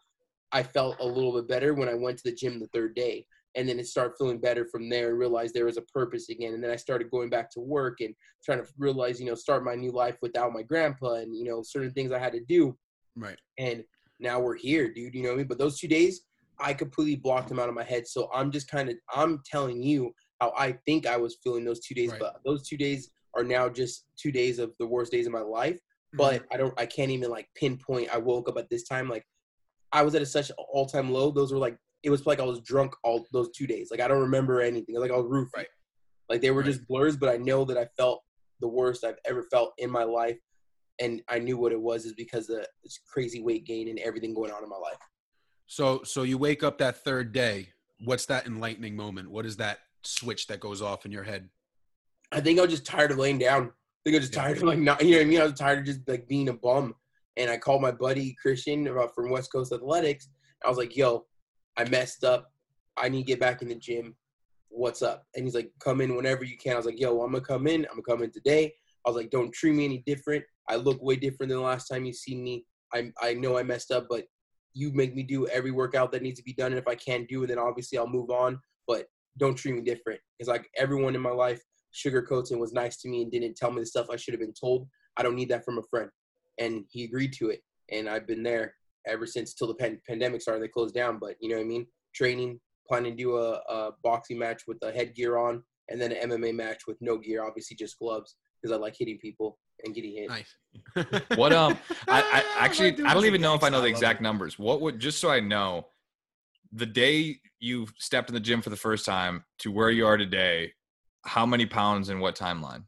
[0.51, 3.25] I felt a little bit better when I went to the gym the third day,
[3.55, 5.09] and then it started feeling better from there.
[5.09, 8.01] and Realized there was a purpose again, and then I started going back to work
[8.01, 11.45] and trying to realize you know start my new life without my grandpa and you
[11.45, 12.77] know certain things I had to do,
[13.15, 13.37] right.
[13.57, 13.83] and
[14.19, 15.15] now we're here, dude.
[15.15, 15.47] You know what I mean?
[15.47, 16.21] But those two days,
[16.59, 18.07] I completely blocked them out of my head.
[18.07, 21.79] So I'm just kind of I'm telling you how I think I was feeling those
[21.79, 22.19] two days, Right.
[22.19, 25.41] but those two days are now just two days of the worst days of my
[25.41, 25.75] life.
[25.75, 26.17] Mm-hmm.
[26.17, 29.09] But I don't I can't even like pinpoint I woke up at this time.
[29.09, 29.25] Like
[29.91, 31.31] I was at a such an all time low.
[31.31, 33.89] Those were like it was like I was drunk all those two days.
[33.91, 34.95] Like I don't remember anything.
[34.99, 35.49] Like I was roofie.
[35.55, 35.67] Right.
[36.29, 36.67] Like they were Right.
[36.67, 38.21] just blurs, but I know that I felt
[38.59, 40.37] the worst I've ever felt in my life.
[40.99, 44.33] And I knew what it was is because of this crazy weight gain and everything
[44.33, 44.97] going on in my life.
[45.67, 47.69] So so you wake up that third day.
[48.03, 49.29] What's that enlightening moment?
[49.29, 51.49] What is that switch that goes off in your head?
[52.31, 53.63] I think I was just tired of laying down.
[53.67, 54.41] I think I was just Yeah.
[54.43, 55.41] tired of like not, you know what I mean?
[55.41, 56.95] I was tired of just like being a bum.
[57.37, 60.29] And I called my buddy Christian uh, from West Coast Athletics.
[60.65, 61.25] I was like, "Yo,
[61.81, 62.51] I messed up.
[62.97, 64.15] I need to get back in the gym.
[64.69, 67.31] What's up?" And he's like, "Come in whenever you can." I was like, "Yo, I'm
[67.31, 67.85] gonna come in.
[67.85, 68.73] I'm gonna come in today."
[69.05, 70.45] I was like, "Don't treat me any different.
[70.67, 72.65] I look way different than the last time you see me.
[72.93, 74.25] I I know I messed up, but
[74.73, 76.71] you make me do every workout that needs to be done.
[76.71, 78.59] And if I can't do it, then obviously I'll move on.
[78.87, 81.61] But don't treat me different because like everyone in my life
[81.93, 84.41] sugarcoats and was nice to me and didn't tell me the stuff I should have
[84.41, 84.87] been told.
[85.17, 86.09] I don't need that from a friend.
[86.57, 87.61] And he agreed to it.
[87.91, 88.75] And I've been there
[89.07, 90.63] ever since till the pan- pandemic started.
[90.63, 91.87] They closed down, but you know what I mean?
[92.13, 96.29] Training, planning to do a, a boxing match with the headgear on, and then an
[96.29, 100.15] MMA match with no gear, obviously just gloves because I like hitting people and getting
[100.15, 100.29] hit.
[100.29, 100.55] Nice.
[101.37, 104.19] What um I, I actually Dude, I don't even know if I know the exact
[104.19, 104.23] it.
[104.23, 104.57] numbers.
[104.59, 105.87] What would just so I know
[106.71, 110.17] the day you stepped in the gym for the first time to where you are
[110.17, 110.71] today,
[111.25, 112.83] how many pounds and what timeline?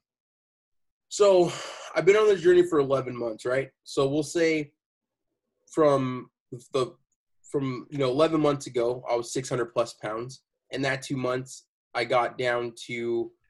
[1.10, 1.52] So
[1.96, 3.70] I've been on this journey for 11 months, right?
[3.84, 4.72] So we'll say
[5.74, 6.30] from
[6.74, 6.94] the
[7.52, 11.66] from you know 11 months ago, I was 600 plus pounds, and that two months
[11.94, 12.94] I got down to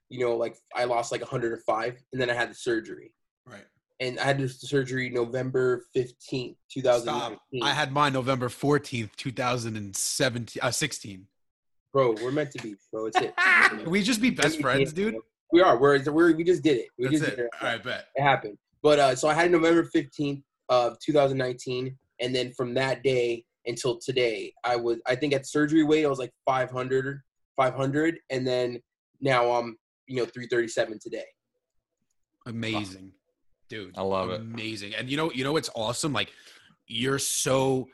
[0.10, 3.14] you know like I lost like 105, and then I had the surgery,
[3.46, 3.66] Right.
[4.00, 7.40] and I had the surgery November fifteenth, two thousand Stop.
[7.62, 11.28] I had mine November 14th, 2017, uh, 16.
[11.94, 13.06] Bro, we're meant to be, bro.
[13.06, 13.34] It's it.
[13.88, 15.16] We just be best friends, dude?
[15.52, 15.78] We are.
[15.78, 16.88] We're, we're we just did it.
[16.98, 17.36] We That's just it.
[17.36, 17.52] did it.
[17.62, 18.06] All right, bet.
[18.16, 18.58] It happened.
[18.82, 23.04] But uh, so I had November fifteenth of two thousand nineteen, and then from that
[23.04, 27.22] day until today, I was I think at surgery weight I was like 500,
[27.58, 28.80] 500, and then
[29.22, 31.26] now I'm you know three thirty seven today.
[32.46, 33.12] Amazing,
[33.70, 33.98] dude.
[33.98, 34.42] I love it.
[34.42, 34.96] Amazing.
[34.96, 36.12] And you know, you know what's awesome?
[36.14, 36.30] Like
[36.88, 37.88] you're so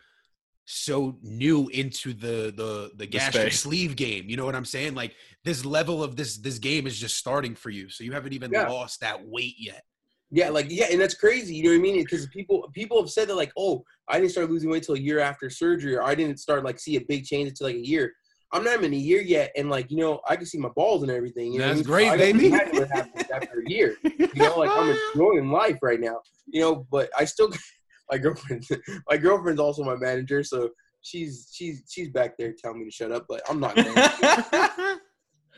[0.66, 3.60] so new into the the the gastric space.
[3.62, 4.28] sleeve game.
[4.30, 4.96] You know what I'm saying?
[4.96, 7.90] Like this level of this this game is just starting for you.
[7.90, 8.68] So you haven't even Yeah.
[8.68, 9.84] lost that weight yet.
[10.32, 11.56] Yeah, like yeah, and that's crazy.
[11.56, 11.98] You know what I mean?
[11.98, 15.00] Because people people have said that like, oh, I didn't start losing weight till a
[15.00, 17.86] year after surgery, or I didn't start like see a big change until like a
[17.86, 18.14] year.
[18.52, 21.02] I'm not even a year yet, and like you know, I can see my balls
[21.02, 21.54] and everything.
[21.54, 21.86] You know, That's mean?
[21.86, 22.50] great, I baby.
[22.50, 23.96] what happens after a year.
[24.04, 26.20] You know, like I'm enjoying life right now.
[26.48, 27.52] You know, but I still
[28.12, 28.68] my girlfriend.
[29.10, 30.70] My girlfriend's also my manager, so
[31.02, 33.76] she's she's she's back there telling me to shut up, but I'm not.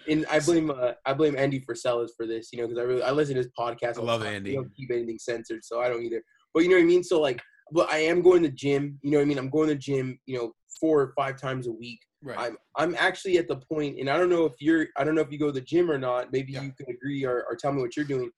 [0.10, 3.04] And I blame uh, I blame Andy Frisella for this, you know, because I really
[3.04, 3.98] I listen to his podcast.
[3.98, 4.24] I love.
[4.24, 4.52] Andy.
[4.52, 6.22] He don't keep anything censored, so I don't either.
[6.54, 7.04] But you know what I mean.
[7.04, 9.00] So like, but I am going to the gym.
[9.02, 9.38] You know what I mean.
[9.38, 10.20] I'm going to the gym.
[10.26, 12.00] You know, four or five times a week.
[12.24, 12.38] right.
[12.40, 15.22] I'm I'm actually at the point, and I don't know if you're I don't know
[15.22, 16.32] if you go to the gym or not.
[16.32, 16.64] Maybe Yeah.
[16.64, 18.30] you can agree or, or tell me what you're doing.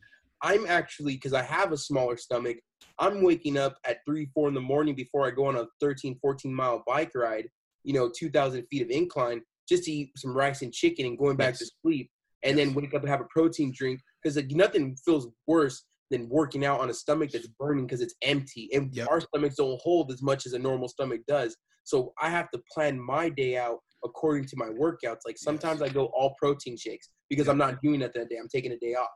[0.41, 2.57] I'm actually because I have a smaller stomach.
[2.99, 6.19] I'm waking up at three four in the morning before I go on a 13
[6.21, 7.47] 14 mile bike ride.
[7.85, 11.37] You know, 2,000 feet of incline just to eat some rice and chicken and going
[11.37, 12.09] back to sleep,
[12.43, 16.29] and then wake up and have a protein drink because like, nothing feels worse than
[16.29, 19.07] working out on a stomach that's burning because it's empty and Yep.
[19.09, 21.55] our stomachs don't hold as much as a normal stomach does.
[21.83, 25.21] So I have to plan my day out according to my workouts.
[25.25, 28.37] Like sometimes I go all protein shakes because I'm not doing that that day.
[28.37, 29.09] I'm taking a day off.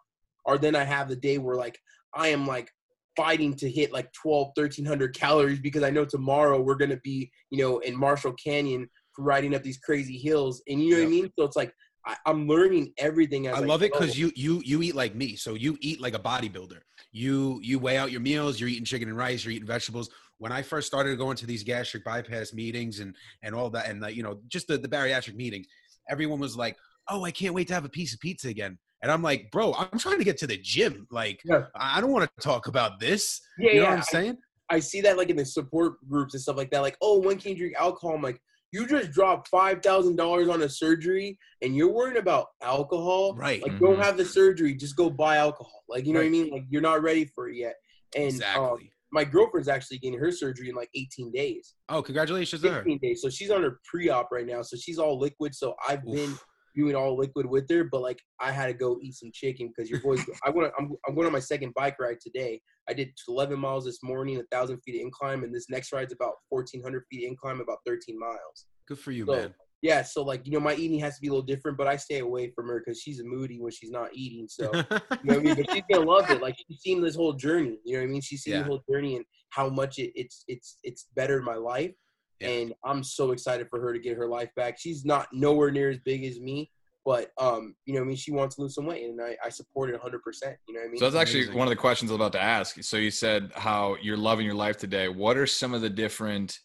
[0.46, 1.78] Or then I have the day where like
[2.16, 2.72] I am like
[3.16, 7.32] fighting to hit like 12, 1300 calories because I know tomorrow we're going to be,
[7.50, 10.62] you know, in Marshall Canyon riding up these crazy hills.
[10.68, 11.32] And you know what I mean?
[11.38, 11.74] So it's like
[12.06, 15.36] I, I'm learning everything I love it because you you you eat like me.
[15.36, 16.80] So you eat like a bodybuilder.
[17.12, 18.60] You you weigh out your meals.
[18.60, 19.44] You're eating chicken and rice.
[19.44, 20.10] You're eating vegetables.
[20.40, 24.02] When I first started going to these gastric bypass meetings and and all that, and
[24.02, 25.68] the, you know just the, the bariatric meetings,
[26.10, 26.78] everyone was like,
[27.10, 29.74] "Oh, I can't wait to have a piece of pizza again." And I'm like, "Bro,
[29.74, 31.08] I'm trying to get to the gym.
[31.12, 31.66] Like, Yeah.
[31.76, 33.90] I I don't want to talk about this." Yeah, You know yeah.
[33.90, 34.38] what I'm saying?
[34.70, 36.82] I see that like in the support groups and stuff like that.
[36.82, 38.16] Like, oh, when can you drink alcohol?
[38.16, 42.48] I'm like, you just dropped five thousand dollars on a surgery, and you're worrying about
[42.62, 43.34] alcohol.
[43.36, 43.62] Right.
[43.62, 44.04] Like, don't Mhm.
[44.04, 44.74] have the surgery.
[44.76, 45.84] Just go buy alcohol.
[45.88, 46.50] Like, you know what I mean?
[46.50, 47.76] Like, you're not ready for it yet.
[48.16, 48.92] And um, exactly.
[49.12, 51.76] my girlfriend's actually getting her surgery in like 18 days.
[51.90, 52.76] oh, congratulations to her.
[52.80, 53.22] 15 days.
[53.22, 54.62] So she's on her pre-op right now.
[54.62, 55.56] So she's all liquid.
[55.56, 56.34] So I've been
[56.78, 59.90] Doing all liquid with her, but like I had to go eat some chicken because
[59.90, 60.24] your boys.
[60.46, 60.72] I want.
[60.78, 62.62] I'm, I'm going on my second bike ride today.
[62.88, 66.14] I did 11 miles this morning, a thousand feet of incline, and this next ride's
[66.14, 68.68] about 1,400 feet of incline, about 13 miles.
[68.88, 69.54] Good for you, So, man.
[69.82, 71.98] Yeah, so like you know, my eating has to be a little different, but I
[71.98, 74.48] stay away from her because she's moody when she's not eating.
[74.48, 74.80] So you
[75.24, 75.56] know what I mean?
[75.56, 76.42] But she's gonna love it.
[76.42, 77.80] Like she's seen this whole journey.
[77.86, 78.22] You know what I mean?
[78.22, 78.60] She's seen Yeah.
[78.62, 81.92] the whole journey and how much it, it's it's it's bettered my life.
[82.40, 82.50] Yeah.
[82.50, 84.78] And I'm so excited for her to get her life back.
[84.80, 86.70] She's not nowhere near as big as me,
[87.04, 88.18] but um, you know what I mean?
[88.18, 90.22] She wants to lose some weight, and I, I support it 100.
[90.22, 91.00] percent You know what I mean?
[91.00, 91.58] So that's actually Amazing.
[91.58, 92.84] one of the questions I was about to ask.
[92.84, 95.08] So you said how you're loving your life today.
[95.08, 96.60] What are some of the different?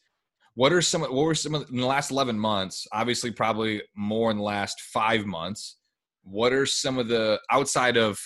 [0.55, 1.03] What are some?
[1.03, 2.87] What were some of in the last eleven months?
[2.93, 5.79] Obviously, probably more in the last five months.
[6.25, 8.19] What are some of the outside of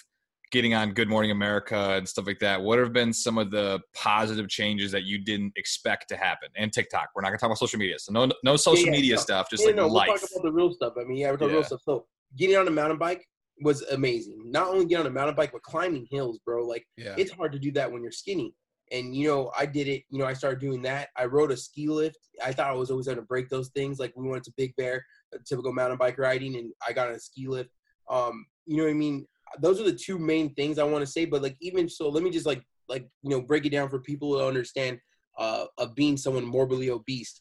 [0.52, 2.62] getting on Good Morning America and stuff like that?
[2.62, 6.48] What have been some of the positive changes that you didn't expect to happen?
[6.56, 7.10] And TikTok.
[7.14, 7.98] We're not gonna talk about social media.
[7.98, 9.20] So no, no social yeah, media no.
[9.20, 9.50] stuff.
[9.50, 10.08] Just Yeah, like no, life.
[10.08, 10.94] we'll talk about the real stuff.
[10.98, 11.54] I mean, yeah, we're talking Yeah.
[11.56, 11.82] real stuff.
[11.84, 12.06] So
[12.36, 13.26] getting on a mountain bike
[13.62, 14.50] was amazing.
[14.50, 16.64] Not only getting on a mountain bike, but climbing hills, bro.
[16.66, 17.14] Like yeah.
[17.16, 18.54] it's hard to do that when you're skinny.
[18.92, 20.04] And you know, I did it.
[20.10, 21.08] You know, I started doing that.
[21.16, 22.18] I rode a ski lift.
[22.44, 23.98] I thought I was always going to break those things.
[23.98, 25.04] Like we went to Big Bear,
[25.44, 27.70] typical mountain bike riding, and I got on a ski lift.
[28.08, 29.26] Um, you know what I mean?
[29.60, 31.24] Those are the two main things I want to say.
[31.24, 33.98] But like even so, let me just like like you know break it down for
[34.00, 34.98] people to understand
[35.38, 37.40] uh, of being someone morbidly obese.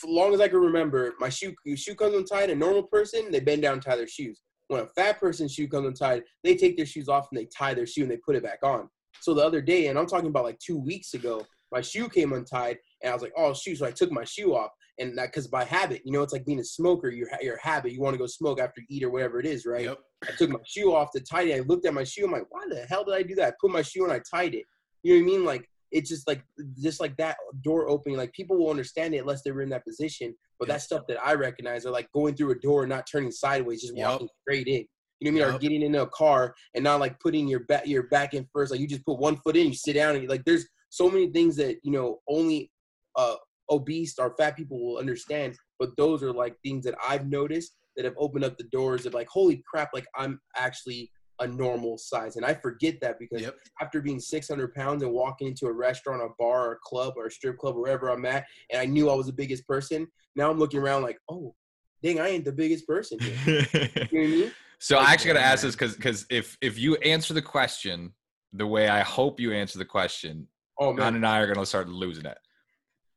[0.00, 2.50] For long as I can remember, my shoe shoe comes untied.
[2.50, 4.40] A normal person they bend down tie their shoes.
[4.68, 7.74] When a fat person's shoe comes untied, they take their shoes off and they tie
[7.74, 8.88] their shoe and they put it back on.
[9.20, 12.32] So the other day, and I'm talking about like two weeks ago, my shoe came
[12.32, 15.26] untied, and I was like, "Oh shoot!" So I took my shoe off, and that
[15.26, 17.08] because by habit, you know, it's like being a smoker.
[17.10, 19.66] Your your habit, you want to go smoke after you eat or whatever it is,
[19.66, 19.84] right?
[19.86, 19.98] Yep.
[20.28, 21.56] I took my shoe off to tie it.
[21.56, 22.24] I looked at my shoe.
[22.24, 24.20] I'm like, "Why the hell did I do that?" I put my shoe on, I
[24.30, 24.64] tied it.
[25.02, 25.44] You know what I mean?
[25.44, 26.42] Like it's just like
[26.80, 28.16] just like that door opening.
[28.16, 30.34] Like people will understand it unless they were in that position.
[30.58, 30.76] But Yep.
[30.76, 33.82] that stuff that I recognize are like going through a door and not turning sideways,
[33.82, 34.08] just Yep.
[34.08, 34.86] walking straight in.
[35.20, 35.56] You know what I mean?
[35.56, 38.70] Or getting in a car and not like putting your back your back in first.
[38.70, 41.08] Like you just put one foot in, you sit down, and you, like there's so
[41.08, 42.70] many things that you know only
[43.16, 43.36] uh,
[43.70, 45.56] obese or fat people will understand.
[45.78, 49.14] But those are like things that I've noticed that have opened up the doors of
[49.14, 49.90] like, holy crap!
[49.94, 53.56] Like I'm actually a normal size, and I forget that because Yep.
[53.80, 57.26] after being 600 pounds and walking into a restaurant, a bar, or a club, or
[57.26, 60.06] a strip club, wherever I'm at, and I knew I was the biggest person.
[60.36, 61.54] Now I'm looking around like, oh,
[62.02, 63.36] dang, I ain't the biggest person here.
[64.12, 64.52] You know what I mean?
[64.78, 68.12] so I actually got to ask this because because if if you answer the question
[68.52, 70.46] the way I hope you answer the question,
[70.78, 72.38] Oh John man, and I are gonna start losing it.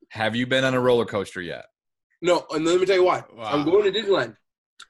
[0.10, 1.65] Have you been on a roller coaster yet?
[2.22, 2.46] no.
[2.52, 3.24] And let me tell you why.
[3.36, 3.43] Wow.
[3.46, 4.36] I'm going to Disneyland,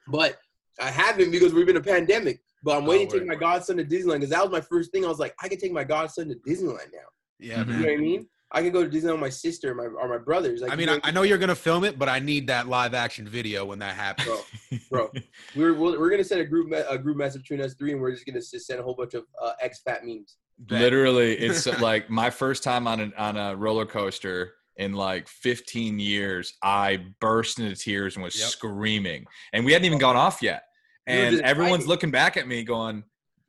[0.06, 0.38] but
[0.80, 2.40] I haven't because we've been a pandemic.
[2.64, 4.90] But I'm Oh, waiting to take my godson to Disneyland because that was my first
[4.90, 5.04] thing.
[5.04, 7.08] I was like, I can take my godson to Disneyland now.
[7.38, 7.66] Yeah, Mhm.
[7.68, 7.82] You know man.
[7.82, 8.26] what I mean?
[8.50, 10.62] I can go to Disneyland with my sister or my or my brothers.
[10.62, 12.46] Like, I you mean, know, I, I know you're gonna film it, but I need
[12.48, 14.26] that live action video when that happens.
[14.26, 14.78] Bro.
[14.90, 15.10] bro,
[15.54, 18.00] we're we're, we're gonna send a group me- a group message between us three, and
[18.00, 20.38] we're just gonna s- send a whole bunch of uh, ex fat memes.
[20.70, 25.98] Literally, it's like my first time on an, on a roller coaster in like 15
[25.98, 26.54] years.
[26.62, 28.48] I burst into tears and was Yep.
[28.48, 30.62] screaming, and we hadn't even gone off yet.
[31.06, 33.02] And everyone's looking back at me, going,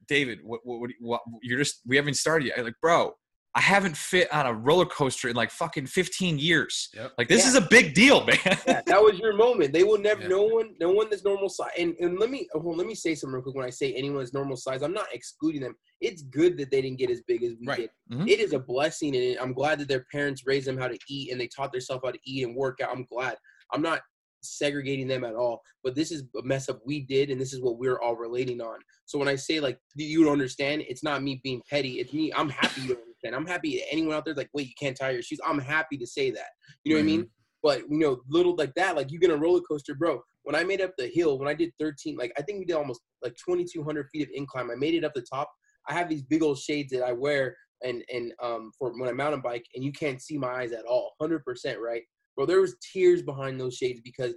[0.07, 1.21] "David, what, what, what, what?
[1.41, 3.15] You're just we haven't started yet." I'm like, bro,
[3.55, 6.89] I haven't fit on a roller coaster in like fucking 15 years.
[6.93, 7.13] Yep.
[7.17, 7.49] Like this Yeah.
[7.49, 8.37] is a big deal, man.
[8.67, 9.73] Yeah, that was your moment.
[9.73, 10.21] They will never.
[10.21, 10.27] Yeah.
[10.27, 10.75] No one.
[10.79, 11.71] No one that's normal size.
[11.77, 13.55] And and let me hold let me say something real quick.
[13.55, 15.75] When I say anyone that's normal size, I'm not excluding them.
[15.99, 17.77] It's good that they didn't get as big as we Right.
[18.09, 18.17] did.
[18.17, 18.29] Mhm.
[18.29, 21.31] It is a blessing, and I'm glad that their parents raised them how to eat
[21.31, 22.91] and they taught themselves how to eat and work out.
[22.95, 23.35] I'm glad.
[23.73, 24.01] I'm not
[24.41, 25.61] segregating them at all.
[25.83, 28.61] But this is a mess up we did, and this is what we're all relating
[28.61, 28.79] on.
[29.05, 31.99] So when I say like you don't understand, it's not me being petty.
[31.99, 32.31] It's me.
[32.33, 33.35] I'm happy you don't understand.
[33.35, 35.39] I'm happy that anyone out there's like, wait, you can't tie your shoes.
[35.45, 36.47] I'm happy to say that.
[36.83, 37.27] You know what I mean?
[37.61, 40.21] But you know, little like that, like you get a roller coaster, bro.
[40.43, 42.75] When I made up the hill, when I did 13, like I think we did
[42.75, 44.69] almost like 2,200 feet of incline.
[44.71, 45.49] I made it up the top.
[45.87, 49.13] I have these big old shades that I wear and and um for when I
[49.13, 52.03] mountain bike, and you can't see my eyes at all, 100 percent, right,
[52.35, 52.45] bro?
[52.45, 54.35] There was tears behind those shades because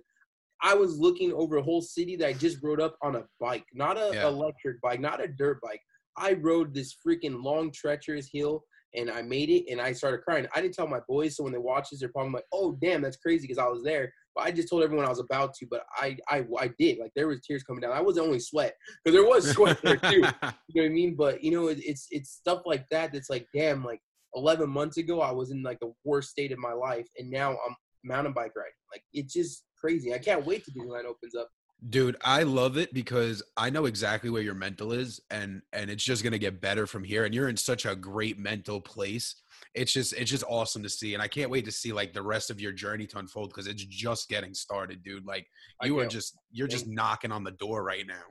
[0.64, 3.64] I was looking over a whole city that I just rode up on a bike,
[3.72, 4.28] not a Yeah.
[4.28, 5.80] electric bike, not a dirt bike.
[6.16, 10.46] I rode this freaking long, treacherous hill and I made it and I started crying.
[10.54, 13.02] I didn't tell my boys, so when they watch this, they're probably like, "Oh, damn,
[13.02, 14.12] that's crazy," because I was there.
[14.34, 15.66] But I just told everyone I was about to.
[15.70, 16.98] But I, I, I did.
[16.98, 17.92] Like there was tears coming down.
[17.92, 18.74] I wasn't only sweat
[19.04, 20.16] because there was sweat there too.
[20.16, 21.14] You know what I mean?
[21.16, 24.00] But you know, it, it's it's stuff like that that's like, damn, like
[24.34, 27.50] 11 months ago, I was in like the worst state of my life, and now
[27.50, 28.72] I'm mountain bike riding.
[28.92, 30.14] Like it's just crazy.
[30.14, 31.48] I can't wait till Disneyland opens up.
[31.90, 36.04] Dude, I love it because I know exactly where your mental is and and it's
[36.04, 39.34] just going to get better from here and you're in such a great mental place.
[39.74, 42.22] It's just it's just awesome to see and I can't wait to see like the
[42.22, 45.26] rest of your journey to unfold cause it's just getting started, dude.
[45.26, 45.48] Like
[45.82, 48.22] you are just you're just Thank- knocking on the door right now.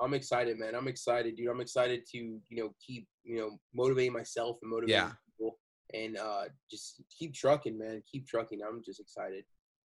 [0.00, 0.74] I'm excited, man.
[0.74, 1.48] I'm excited, dude.
[1.48, 5.12] I'm excited to you know keep you know motivating myself and motivating Yeah.
[5.30, 5.58] people
[5.94, 8.02] and uh just keep trucking, man.
[8.12, 8.60] Keep trucking.
[8.68, 9.44] I'm just excited.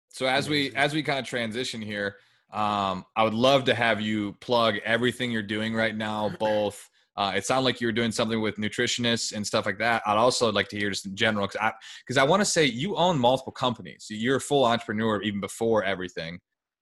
[0.09, 2.17] So as we as we kind of transition here,
[2.53, 6.31] um, I would love to have you plug everything you're doing right now.
[6.39, 10.03] Both, uh, it sounded like you were doing something with nutritionists and stuff like that.
[10.07, 11.73] I'd also like to hear just in general because I
[12.07, 14.07] because I want to say you own multiple companies.
[14.11, 16.39] You're a full entrepreneur even before everything.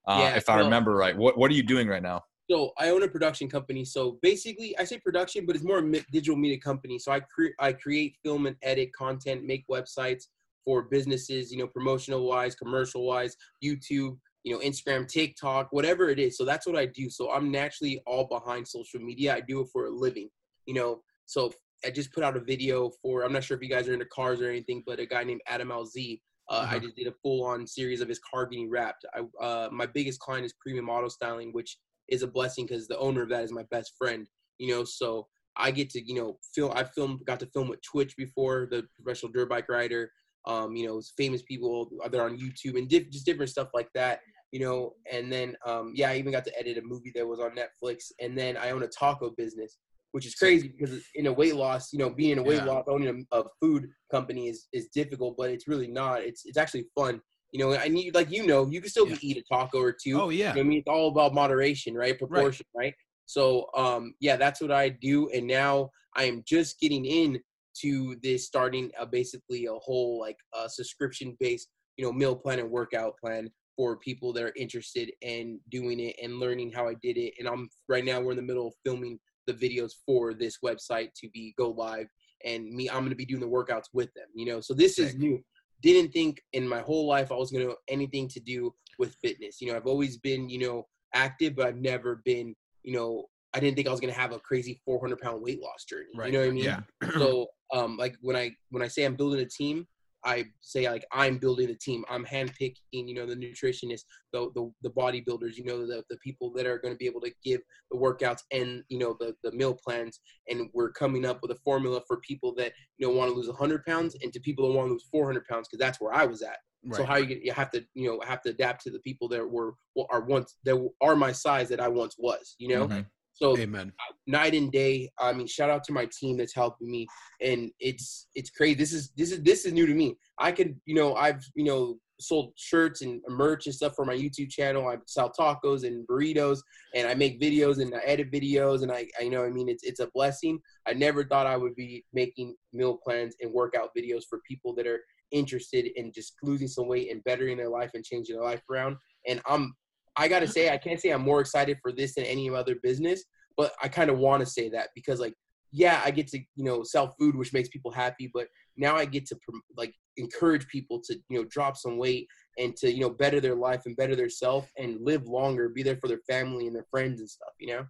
[0.06, 2.22] Uh, Yeah, if I well- remember right, what what are you doing right now?
[2.50, 3.85] So I own a production company.
[3.85, 6.98] So basically, I say production, but it's more a digital media company.
[6.98, 10.24] So I cre- I create, film, and edit content, make websites
[10.64, 11.50] for businesses.
[11.52, 16.36] You know, promotional wise, commercial wise, YouTube, you know, Instagram, TikTok, whatever it is.
[16.36, 17.10] So that's what I do.
[17.10, 19.34] So I'm naturally all behind social media.
[19.34, 20.28] I do it for a living.
[20.66, 21.52] You know, so
[21.84, 23.22] I just put out a video for.
[23.24, 25.40] I'm not sure if you guys are into cars or anything, but a guy named
[25.46, 26.20] Adam LZ.
[26.48, 26.78] Uh, I Uh-huh.
[26.80, 29.04] just did a full-on series of his car getting wrapped.
[29.14, 32.98] I, uh, my biggest client is Premium Auto Styling, which is a blessing because the
[32.98, 34.26] owner of that is my best friend.
[34.58, 36.72] You know, so I get to you know film.
[36.74, 40.10] I filmed, got to film with Twitch before, the professional dirt bike rider.
[40.46, 41.90] Um, you know, famous people.
[42.11, 44.20] They're on YouTube and diff- just different stuff like that.
[44.53, 47.38] You know, and then um, yeah, I even got to edit a movie that was
[47.38, 48.11] on Netflix.
[48.20, 49.79] And then I own a taco business,
[50.12, 52.64] which is crazy because in a weight loss, you know, being in a weight Yeah.
[52.64, 56.22] loss, owning a, a food company is is difficult, but it's really not.
[56.22, 57.20] It's it's actually fun.
[57.53, 59.16] You know, I need like you know, you can still Yeah.
[59.20, 60.20] eat a taco or two.
[60.20, 60.55] Oh yeah.
[60.55, 62.18] You know I mean, it's all about moderation, right?
[62.18, 62.95] Proportion, right?
[63.26, 67.41] So, um, yeah, that's what I do, and now I am just getting in
[67.83, 72.70] to this, starting uh, basically a whole like uh, subscription-based, you know, meal plan and
[72.70, 77.16] workout plan for people that are interested in doing it and learning how I did
[77.16, 77.35] it.
[77.39, 81.12] And I'm right now we're in the middle of filming the videos for this website
[81.14, 82.07] to be go live,
[82.45, 84.26] and me, I'm going to be doing the workouts with them.
[84.35, 85.43] You know, so this is new
[85.83, 89.61] didn't think in my whole life I was gonna anything to do with fitness.
[89.61, 93.61] You know, I've always been, you know, active, but I've never been, you know, I
[93.61, 96.07] didn't think I was gonna have a crazy 400 pound weight loss journey.
[96.14, 96.26] Right.
[96.26, 96.64] You know what I mean?
[96.64, 96.80] Yeah.
[97.18, 99.86] so um like when i when i say i'm building a team
[100.24, 104.70] i say like i'm building the team i'm handpicking you know the nutritionists the the,
[104.82, 107.61] the bodybuilders you know the, the people that are going to be able to give
[107.90, 111.59] the workouts and you know the, the meal plans and we're coming up with a
[111.64, 114.76] formula for people that you know want to lose 100 pounds and to people that
[114.76, 116.59] want to lose 400 pounds because that's where i was at
[116.96, 119.28] so how you get, you have to you know have to adapt to the people
[119.28, 119.74] that were
[120.11, 123.07] are once that are my size that i once was you know Mhm.
[123.33, 123.93] So Amen.
[124.26, 125.11] night and day.
[125.18, 127.07] I mean, shout out to my team that's helping me,
[127.41, 128.74] and it's it's crazy.
[128.74, 130.16] This is this is this is new to me.
[130.39, 134.14] I could, you know, I've you know sold shirts and merch and stuff for my
[134.14, 134.87] YouTube channel.
[134.87, 136.59] I sell tacos and burritos,
[136.95, 139.68] and I make videos and I edit videos, and I, I you know, I mean,
[139.68, 140.61] it's it's a blessing.
[140.87, 144.87] I never thought I would be making meal plans and workout videos for people that
[144.87, 145.01] are
[145.33, 148.97] interested in just losing some weight and bettering their life and changing their life around.
[149.26, 149.74] And I'm
[150.20, 153.24] I gotta say, I can't say I'm more excited for this than any other business,
[153.56, 155.32] but I kind of want to say that because, like,
[155.72, 159.06] yeah, I get to you know sell food, which makes people happy, but now I
[159.06, 159.38] get to
[159.78, 163.54] like encourage people to you know drop some weight and to you know better their
[163.54, 166.86] life and better their self and live longer, be there for their family and their
[166.90, 167.54] friends and stuff.
[167.58, 167.86] You know.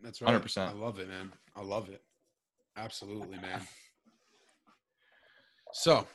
[0.00, 0.40] That's right.
[0.40, 0.68] 100%.
[0.68, 1.32] I love it, man.
[1.56, 2.02] I love it.
[2.76, 3.62] Absolutely, man.
[5.72, 6.06] So,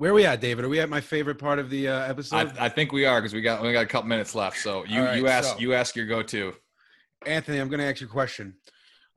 [0.00, 0.64] where are we at, David?
[0.64, 2.54] Are we at my favorite part of the uh, episode?
[2.58, 4.56] I, I think we are because we got we got a couple minutes left.
[4.56, 6.54] So you All right, you ask so- you ask your go to.
[7.26, 8.54] Anthony, I'm going to ask you a question.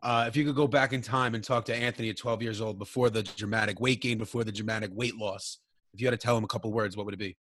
[0.01, 2.59] Uh, if you could go back in time and talk to Anthony at 12 years
[2.59, 5.59] old before the dramatic weight gain, before the dramatic weight loss,
[5.93, 7.38] if you had to tell him a couple words, what would it be?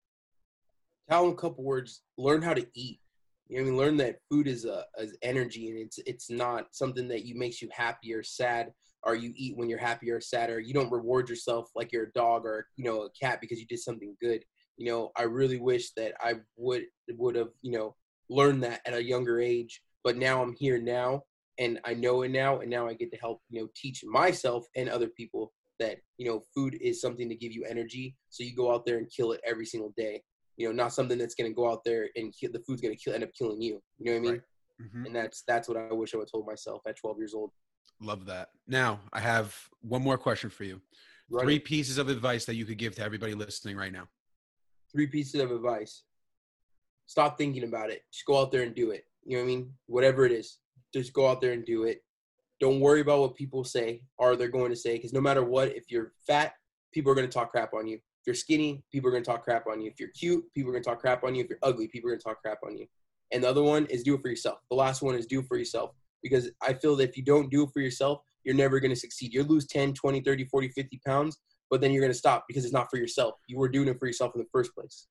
[1.11, 3.01] tell him a couple words learn how to eat
[3.49, 6.67] you know i mean learn that food is a is energy and it's it's not
[6.71, 8.71] something that you makes you happy or sad
[9.05, 12.05] or you eat when you're happy or sad or you don't reward yourself like you're
[12.05, 14.45] a dog or you know a cat because you did something good
[14.77, 17.95] you know i really wish that i would would have you know
[18.31, 21.23] learned that at a younger age but now i'm here now
[21.59, 24.65] and i know it now and now i get to help you know teach myself
[24.77, 28.55] and other people that you know food is something to give you energy so you
[28.55, 30.23] go out there and kill it every single day
[30.57, 32.95] you know, not something that's going to go out there and kill, the food's going
[32.95, 33.83] to kill, end up killing you.
[33.99, 34.33] You know what I mean?
[34.33, 34.43] Right.
[34.83, 35.07] Mhm.
[35.07, 37.51] And that's that's what I wish I would have told myself at 12 years old.
[38.03, 38.49] Love that.
[38.67, 40.81] Now, I have one more question for you.
[41.31, 44.09] Run Three pieces of advice that you could give to everybody listening right now.
[44.93, 46.03] three pieces of advice.
[47.07, 48.03] Stop thinking about it.
[48.13, 49.05] Just go out there and do it.
[49.25, 49.73] You know what I mean?
[49.87, 50.59] Whatever it is,
[50.93, 52.03] just go out there and do it.
[52.61, 55.69] Don't worry about what people say or they're going to say because no matter what,
[55.69, 56.55] if you're fat,
[56.93, 57.97] people are going to talk crap on you.
[57.97, 59.91] If you're skinny, people are going to talk crap on you.
[59.91, 61.43] If you're cute, people are going to talk crap on you.
[61.43, 62.87] If you're ugly, people are going to talk crap on you.
[63.33, 64.59] And the other one is do it for yourself.
[64.71, 65.93] The last one is do it for yourself
[66.23, 68.99] because I feel that if you don't do it for yourself, you're never going to
[68.99, 69.33] succeed.
[69.33, 71.39] You'll lose 10, 20, 30, 40, 50 pounds,
[71.71, 73.35] but then you're going to stop because it's not for yourself.
[73.47, 75.07] You were doing it for yourself in the first place.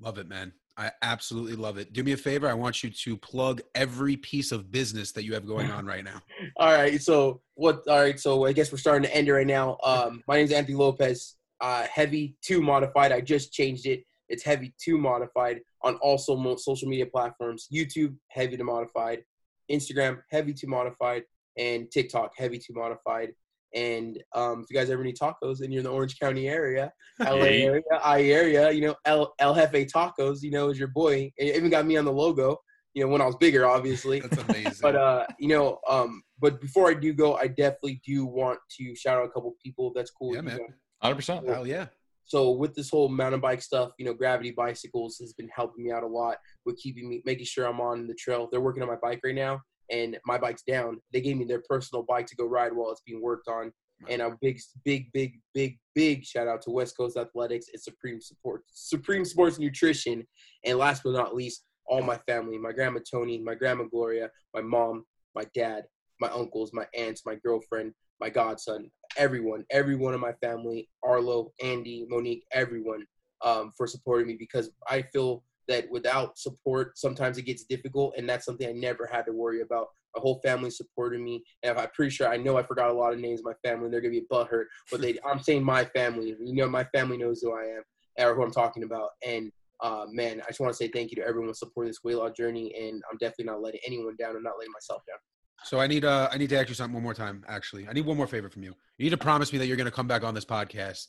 [0.00, 0.52] Love it, man.
[0.76, 1.92] I absolutely love it.
[1.92, 2.48] Do me a favor.
[2.48, 6.04] I want you to plug every piece of business that you have going on right
[6.04, 6.20] now.
[6.56, 7.00] All right.
[7.00, 7.86] So what?
[7.86, 8.18] All right.
[8.18, 9.78] So I guess we're starting to end it right now.
[9.84, 11.36] Um, my name is Anthony Lopez.
[11.60, 13.12] Uh, heavy two modified.
[13.12, 14.04] I just changed it.
[14.28, 17.68] It's heavy two modified on also social media platforms.
[17.72, 19.22] YouTube heavy to modified,
[19.70, 21.22] Instagram heavy to modified,
[21.58, 23.30] and TikTok heavy to modified.
[23.74, 26.92] And um, if you guys ever need tacos and you're in the Orange County area,
[27.20, 27.62] LA Hey.
[27.64, 31.32] area, I area, you know, El El Jefe Tacos, you know, is your boy.
[31.36, 32.58] It even got me on the logo.
[32.94, 34.20] You know, when I was bigger, obviously.
[34.20, 34.74] That's amazing.
[34.80, 38.94] But uh, you know, um, but before I do go, I definitely do want to
[38.94, 39.92] shout out a couple people.
[39.92, 40.34] That's cool.
[40.34, 40.60] Yeah, man.
[41.02, 41.48] Hundred percent.
[41.48, 41.86] Hell yeah.
[42.24, 45.92] So with this whole mountain bike stuff, you know, Gravity Bicycles has been helping me
[45.92, 48.48] out a lot with keeping me, making sure I'm on the trail.
[48.50, 49.60] They're working on my bike right now,
[49.90, 51.00] and my bike's down.
[51.12, 53.72] They gave me their personal bike to go ride while it's being worked on.
[54.08, 58.20] And a big, big, big, big, big shout out to West Coast Athletics and Supreme
[58.20, 60.26] Support, Supreme Sports Nutrition,
[60.64, 64.62] and last but not least, all my family, my grandma Tony, my grandma Gloria, my
[64.62, 65.04] mom,
[65.34, 65.84] my dad,
[66.20, 71.52] my uncles, my aunts, my girlfriend, my godson, everyone, every one of my family, Arlo,
[71.62, 73.04] Andy, Monique, everyone,
[73.44, 78.28] um, for supporting me because I feel that without support, sometimes it gets difficult, and
[78.28, 79.88] that's something I never had to worry about.
[80.14, 83.12] My whole family supported me, and I'm pretty sure I know I forgot a lot
[83.12, 83.90] of names my family.
[83.90, 86.36] They're gonna be butthurt, but they, I'm saying my family.
[86.40, 87.82] You know, my family knows who I am
[88.18, 89.50] or who I'm talking about, and
[89.80, 92.32] uh, man, I just want to say thank you to everyone supporting this weight loss
[92.32, 95.18] journey, and I'm definitely not letting anyone down and not letting myself down.
[95.62, 97.44] So I need uh I need to ask you something one more time.
[97.48, 98.74] Actually, I need one more favor from you.
[98.98, 101.06] You need to promise me that you're going to come back on this podcast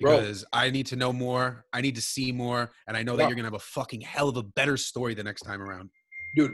[0.00, 0.18] Bro.
[0.18, 1.64] because I need to know more.
[1.72, 3.28] I need to see more, and I know that Bro.
[3.28, 5.88] you're going to have a fucking hell of a better story the next time around.
[6.36, 6.50] dude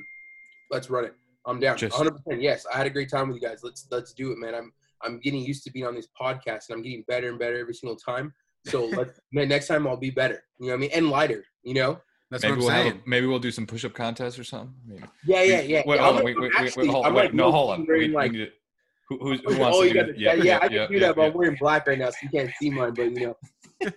[0.70, 1.14] let's run it
[1.46, 4.12] i'm down Just- 100% yes i had a great time with you guys let's let's
[4.12, 4.72] do it man i'm
[5.02, 7.74] i'm getting used to being on these podcasts and i'm getting better and better every
[7.74, 8.32] single time
[8.68, 8.88] so
[9.32, 11.98] next time i'll be better you know what i mean and lighter you know
[12.30, 13.02] That's maybe what I'm we'll saying.
[13.04, 14.72] a, maybe we'll do some push-up contests or something.
[14.86, 15.02] Maybe.
[15.26, 15.82] Yeah, yeah, yeah.
[15.84, 16.24] Wait, yeah, hold on.
[16.24, 17.86] Wait, wait, wait, hold, I'm wait, no, hold on.
[17.88, 18.52] We, like- we need to,
[19.08, 20.16] who, who's, who wants oh, to do got this?
[20.16, 21.28] the, yeah, yeah, I can do that, but yeah.
[21.28, 22.94] I'm wearing black right now, so you can't see mine.
[22.94, 23.36] But you know,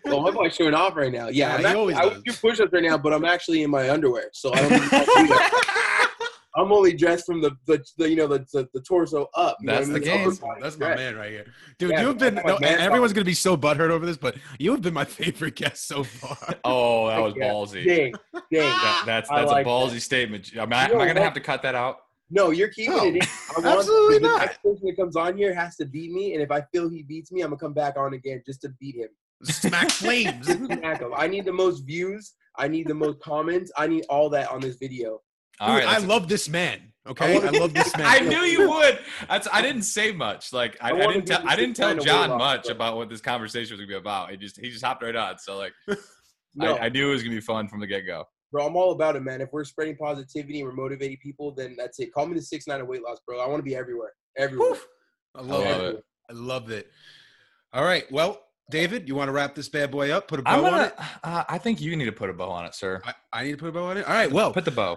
[0.07, 1.27] oh, my boy's showing off right now.
[1.27, 3.61] Yeah, Yeah, I'm he actually, always I would do push-ups right now, but I'm actually
[3.61, 4.71] in my underwear, so I don't.
[4.71, 6.29] Need to do that.
[6.55, 9.57] I'm only dressed from the, the, the you know the, the, the torso up.
[9.63, 10.29] That's what I the game.
[10.61, 10.97] That's my dress.
[10.97, 11.45] man right here,
[11.79, 11.91] dude.
[11.91, 12.35] Yeah, you have been.
[12.45, 15.87] No, everyone's gonna be so butthurt over this, but you have been my favorite guest
[15.87, 16.37] so far.
[16.65, 17.49] Oh, that was Yeah.
[17.49, 17.85] ballsy.
[17.85, 18.41] Dang, dang.
[18.51, 20.55] That, that's that's like a ballsy statement.
[20.55, 21.25] Am I, You know am I gonna what?
[21.25, 21.97] have to cut that out?
[22.29, 23.21] No, you're keeping No, it in.
[23.21, 24.39] I want absolutely the not.
[24.45, 27.03] next person that comes on here has to beat me, and if I feel he
[27.03, 29.09] beats me, I'm gonna come back on again just to beat him.
[29.43, 30.47] Smack flames.
[30.47, 31.11] Smack him.
[31.15, 32.33] I need the most views.
[32.57, 33.71] I need the most comments.
[33.77, 35.21] I need all that on this video.
[35.59, 35.83] All Dude, right.
[35.87, 36.89] I that's- love this man.
[37.05, 38.05] Okay, I love this man.
[38.07, 38.97] I knew you would.
[39.27, 39.45] That's.
[39.51, 40.53] I didn't say much.
[40.53, 41.25] Like I, I I didn't.
[41.25, 43.95] Tell, I didn't tell John off, much but- about what this conversation was gonna be
[43.95, 44.31] about.
[44.31, 45.37] He just he just hopped right on.
[45.37, 45.73] So like,
[46.55, 48.23] No, I, I knew it was gonna be fun from the get go.
[48.53, 49.41] bro, I'm all about it, man.
[49.41, 52.13] If we're spreading positivity and we're motivating people, then that's it.
[52.13, 53.41] Call me the six nine of weight loss, bro.
[53.41, 54.69] I want to be everywhere, everywhere.
[54.69, 54.79] Whew.
[55.35, 55.95] I love love it.
[55.95, 56.05] it.
[56.29, 56.91] I love it.
[57.73, 58.09] All right.
[58.13, 58.39] Well,
[58.71, 60.29] David, you want to wrap this bad boy up?
[60.29, 60.93] Put a bow I'm on it.
[61.21, 63.01] Uh, I think you need to put a bow on it, sir.
[63.03, 64.05] I, I need to put a bow on it.
[64.07, 64.31] All right.
[64.31, 64.95] Well, Put the bow.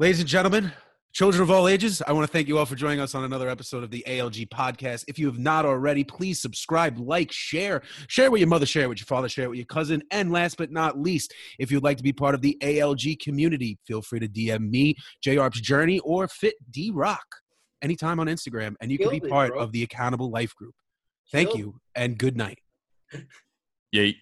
[0.00, 0.70] Ladies and gentlemen,
[1.12, 3.48] children of all ages, I want to thank you all for joining us on another
[3.48, 5.04] episode of the ALG podcast.
[5.08, 9.00] If you have not already, please subscribe, like, share, share with your mother, share with
[9.00, 12.04] your father, share with your cousin, and last but not least, if you'd like to
[12.04, 14.94] be part of the ALG community, feel free to DM me,
[15.26, 17.26] JR's Journey, or Fit D Rock
[17.82, 19.60] anytime on Instagram, and you can be it, part bro.
[19.60, 20.74] of the Accountable Life Group.
[21.32, 22.60] Thank Killed you, and good night.
[23.94, 24.14] Yeet.